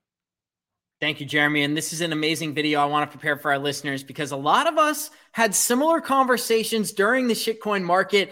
[1.01, 1.63] Thank you, Jeremy.
[1.63, 4.37] And this is an amazing video I want to prepare for our listeners because a
[4.37, 8.31] lot of us had similar conversations during the shitcoin market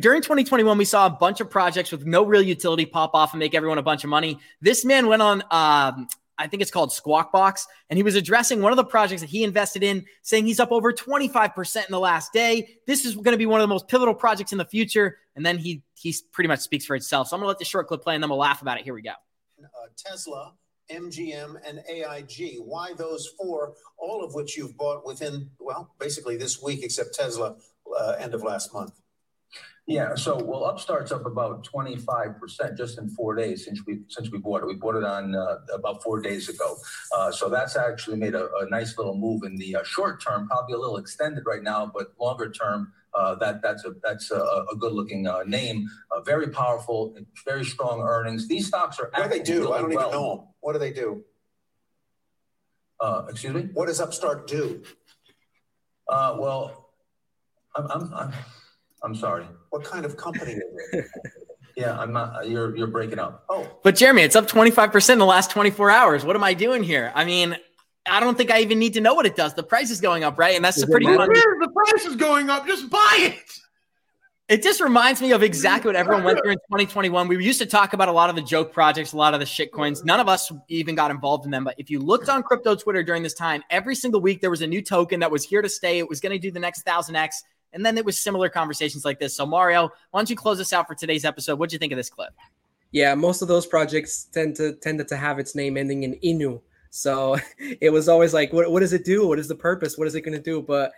[0.00, 3.40] during 2021, we saw a bunch of projects with no real utility pop off and
[3.40, 4.38] make everyone a bunch of money.
[4.60, 8.62] This man went on, um, I think it's called Squawk Box, and he was addressing
[8.62, 12.00] one of the projects that he invested in, saying he's up over 25% in the
[12.00, 12.76] last day.
[12.86, 15.18] This is going to be one of the most pivotal projects in the future.
[15.36, 17.28] And then he he pretty much speaks for itself.
[17.28, 18.84] So I'm going to let the short clip play and then we'll laugh about it.
[18.84, 19.12] Here we go.
[19.62, 20.52] Uh, Tesla,
[20.90, 22.58] MGM, and AIG.
[22.58, 27.56] Why those four, all of which you've bought within, well, basically this week, except Tesla,
[27.98, 29.01] uh, end of last month?
[29.88, 33.98] Yeah, so well, Upstart's up about twenty five percent just in four days since we
[34.06, 34.66] since we bought it.
[34.66, 36.76] We bought it on uh, about four days ago,
[37.16, 40.46] uh, so that's actually made a, a nice little move in the uh, short term.
[40.46, 44.38] Probably a little extended right now, but longer term, uh, that that's a that's a,
[44.72, 45.88] a good looking uh, name.
[46.12, 48.46] Uh, very powerful, very strong earnings.
[48.46, 49.10] These stocks are.
[49.12, 49.72] What do they do?
[49.72, 50.06] I don't well.
[50.06, 50.46] even know them.
[50.60, 51.24] What do they do?
[53.00, 53.62] Uh, excuse me.
[53.74, 54.84] What does Upstart do?
[56.08, 56.92] Uh, well,
[57.74, 58.32] I'm, I'm, I'm
[59.02, 59.46] I'm sorry.
[59.72, 60.62] What kind of company is
[60.92, 61.06] it?
[61.76, 62.46] yeah, I'm not.
[62.46, 63.44] You're you're breaking up.
[63.48, 66.24] Oh, but Jeremy, it's up 25 percent in the last 24 hours.
[66.26, 67.10] What am I doing here?
[67.14, 67.56] I mean,
[68.04, 69.54] I don't think I even need to know what it does.
[69.54, 70.54] The price is going up, right?
[70.56, 71.06] And that's a pretty.
[71.06, 72.66] Fun- the price is going up.
[72.66, 73.52] Just buy it.
[74.48, 77.26] It just reminds me of exactly what everyone went through in 2021.
[77.26, 79.46] We used to talk about a lot of the joke projects, a lot of the
[79.46, 80.04] shit coins.
[80.04, 81.64] None of us even got involved in them.
[81.64, 84.60] But if you looked on crypto Twitter during this time, every single week there was
[84.60, 85.98] a new token that was here to stay.
[85.98, 87.42] It was going to do the next thousand X.
[87.72, 89.34] And then it was similar conversations like this.
[89.34, 91.58] So, Mario, why don't you close us out for today's episode?
[91.58, 92.32] What'd you think of this clip?
[92.90, 96.60] Yeah, most of those projects tend to tended to have its name ending in Inu.
[96.90, 97.38] So
[97.80, 99.26] it was always like, what, what does it do?
[99.26, 99.96] What is the purpose?
[99.96, 100.60] What is it going to do?
[100.60, 100.92] But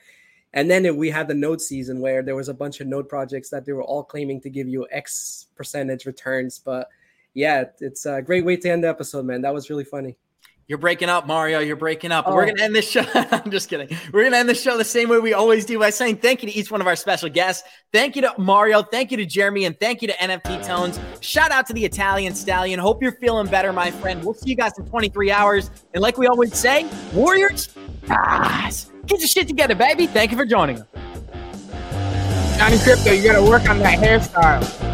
[0.52, 3.08] and then it, we had the node season where there was a bunch of node
[3.08, 6.58] projects that they were all claiming to give you X percentage returns.
[6.58, 6.88] But
[7.34, 9.42] yeah, it's a great way to end the episode, man.
[9.42, 10.16] That was really funny.
[10.66, 11.58] You're breaking up, Mario.
[11.58, 12.24] You're breaking up.
[12.26, 12.34] Oh.
[12.34, 13.04] We're going to end this show.
[13.14, 13.88] I'm just kidding.
[14.12, 16.42] We're going to end the show the same way we always do by saying thank
[16.42, 17.68] you to each one of our special guests.
[17.92, 18.82] Thank you to Mario.
[18.82, 19.66] Thank you to Jeremy.
[19.66, 20.98] And thank you to NFT Tones.
[21.20, 22.80] Shout out to the Italian Stallion.
[22.80, 24.24] Hope you're feeling better, my friend.
[24.24, 25.70] We'll see you guys in 23 hours.
[25.92, 27.68] And like we always say, Warriors,
[28.06, 30.06] guys, get your shit together, baby.
[30.06, 30.86] Thank you for joining us.
[32.56, 34.93] Johnny Krypto, you got to work on that hairstyle.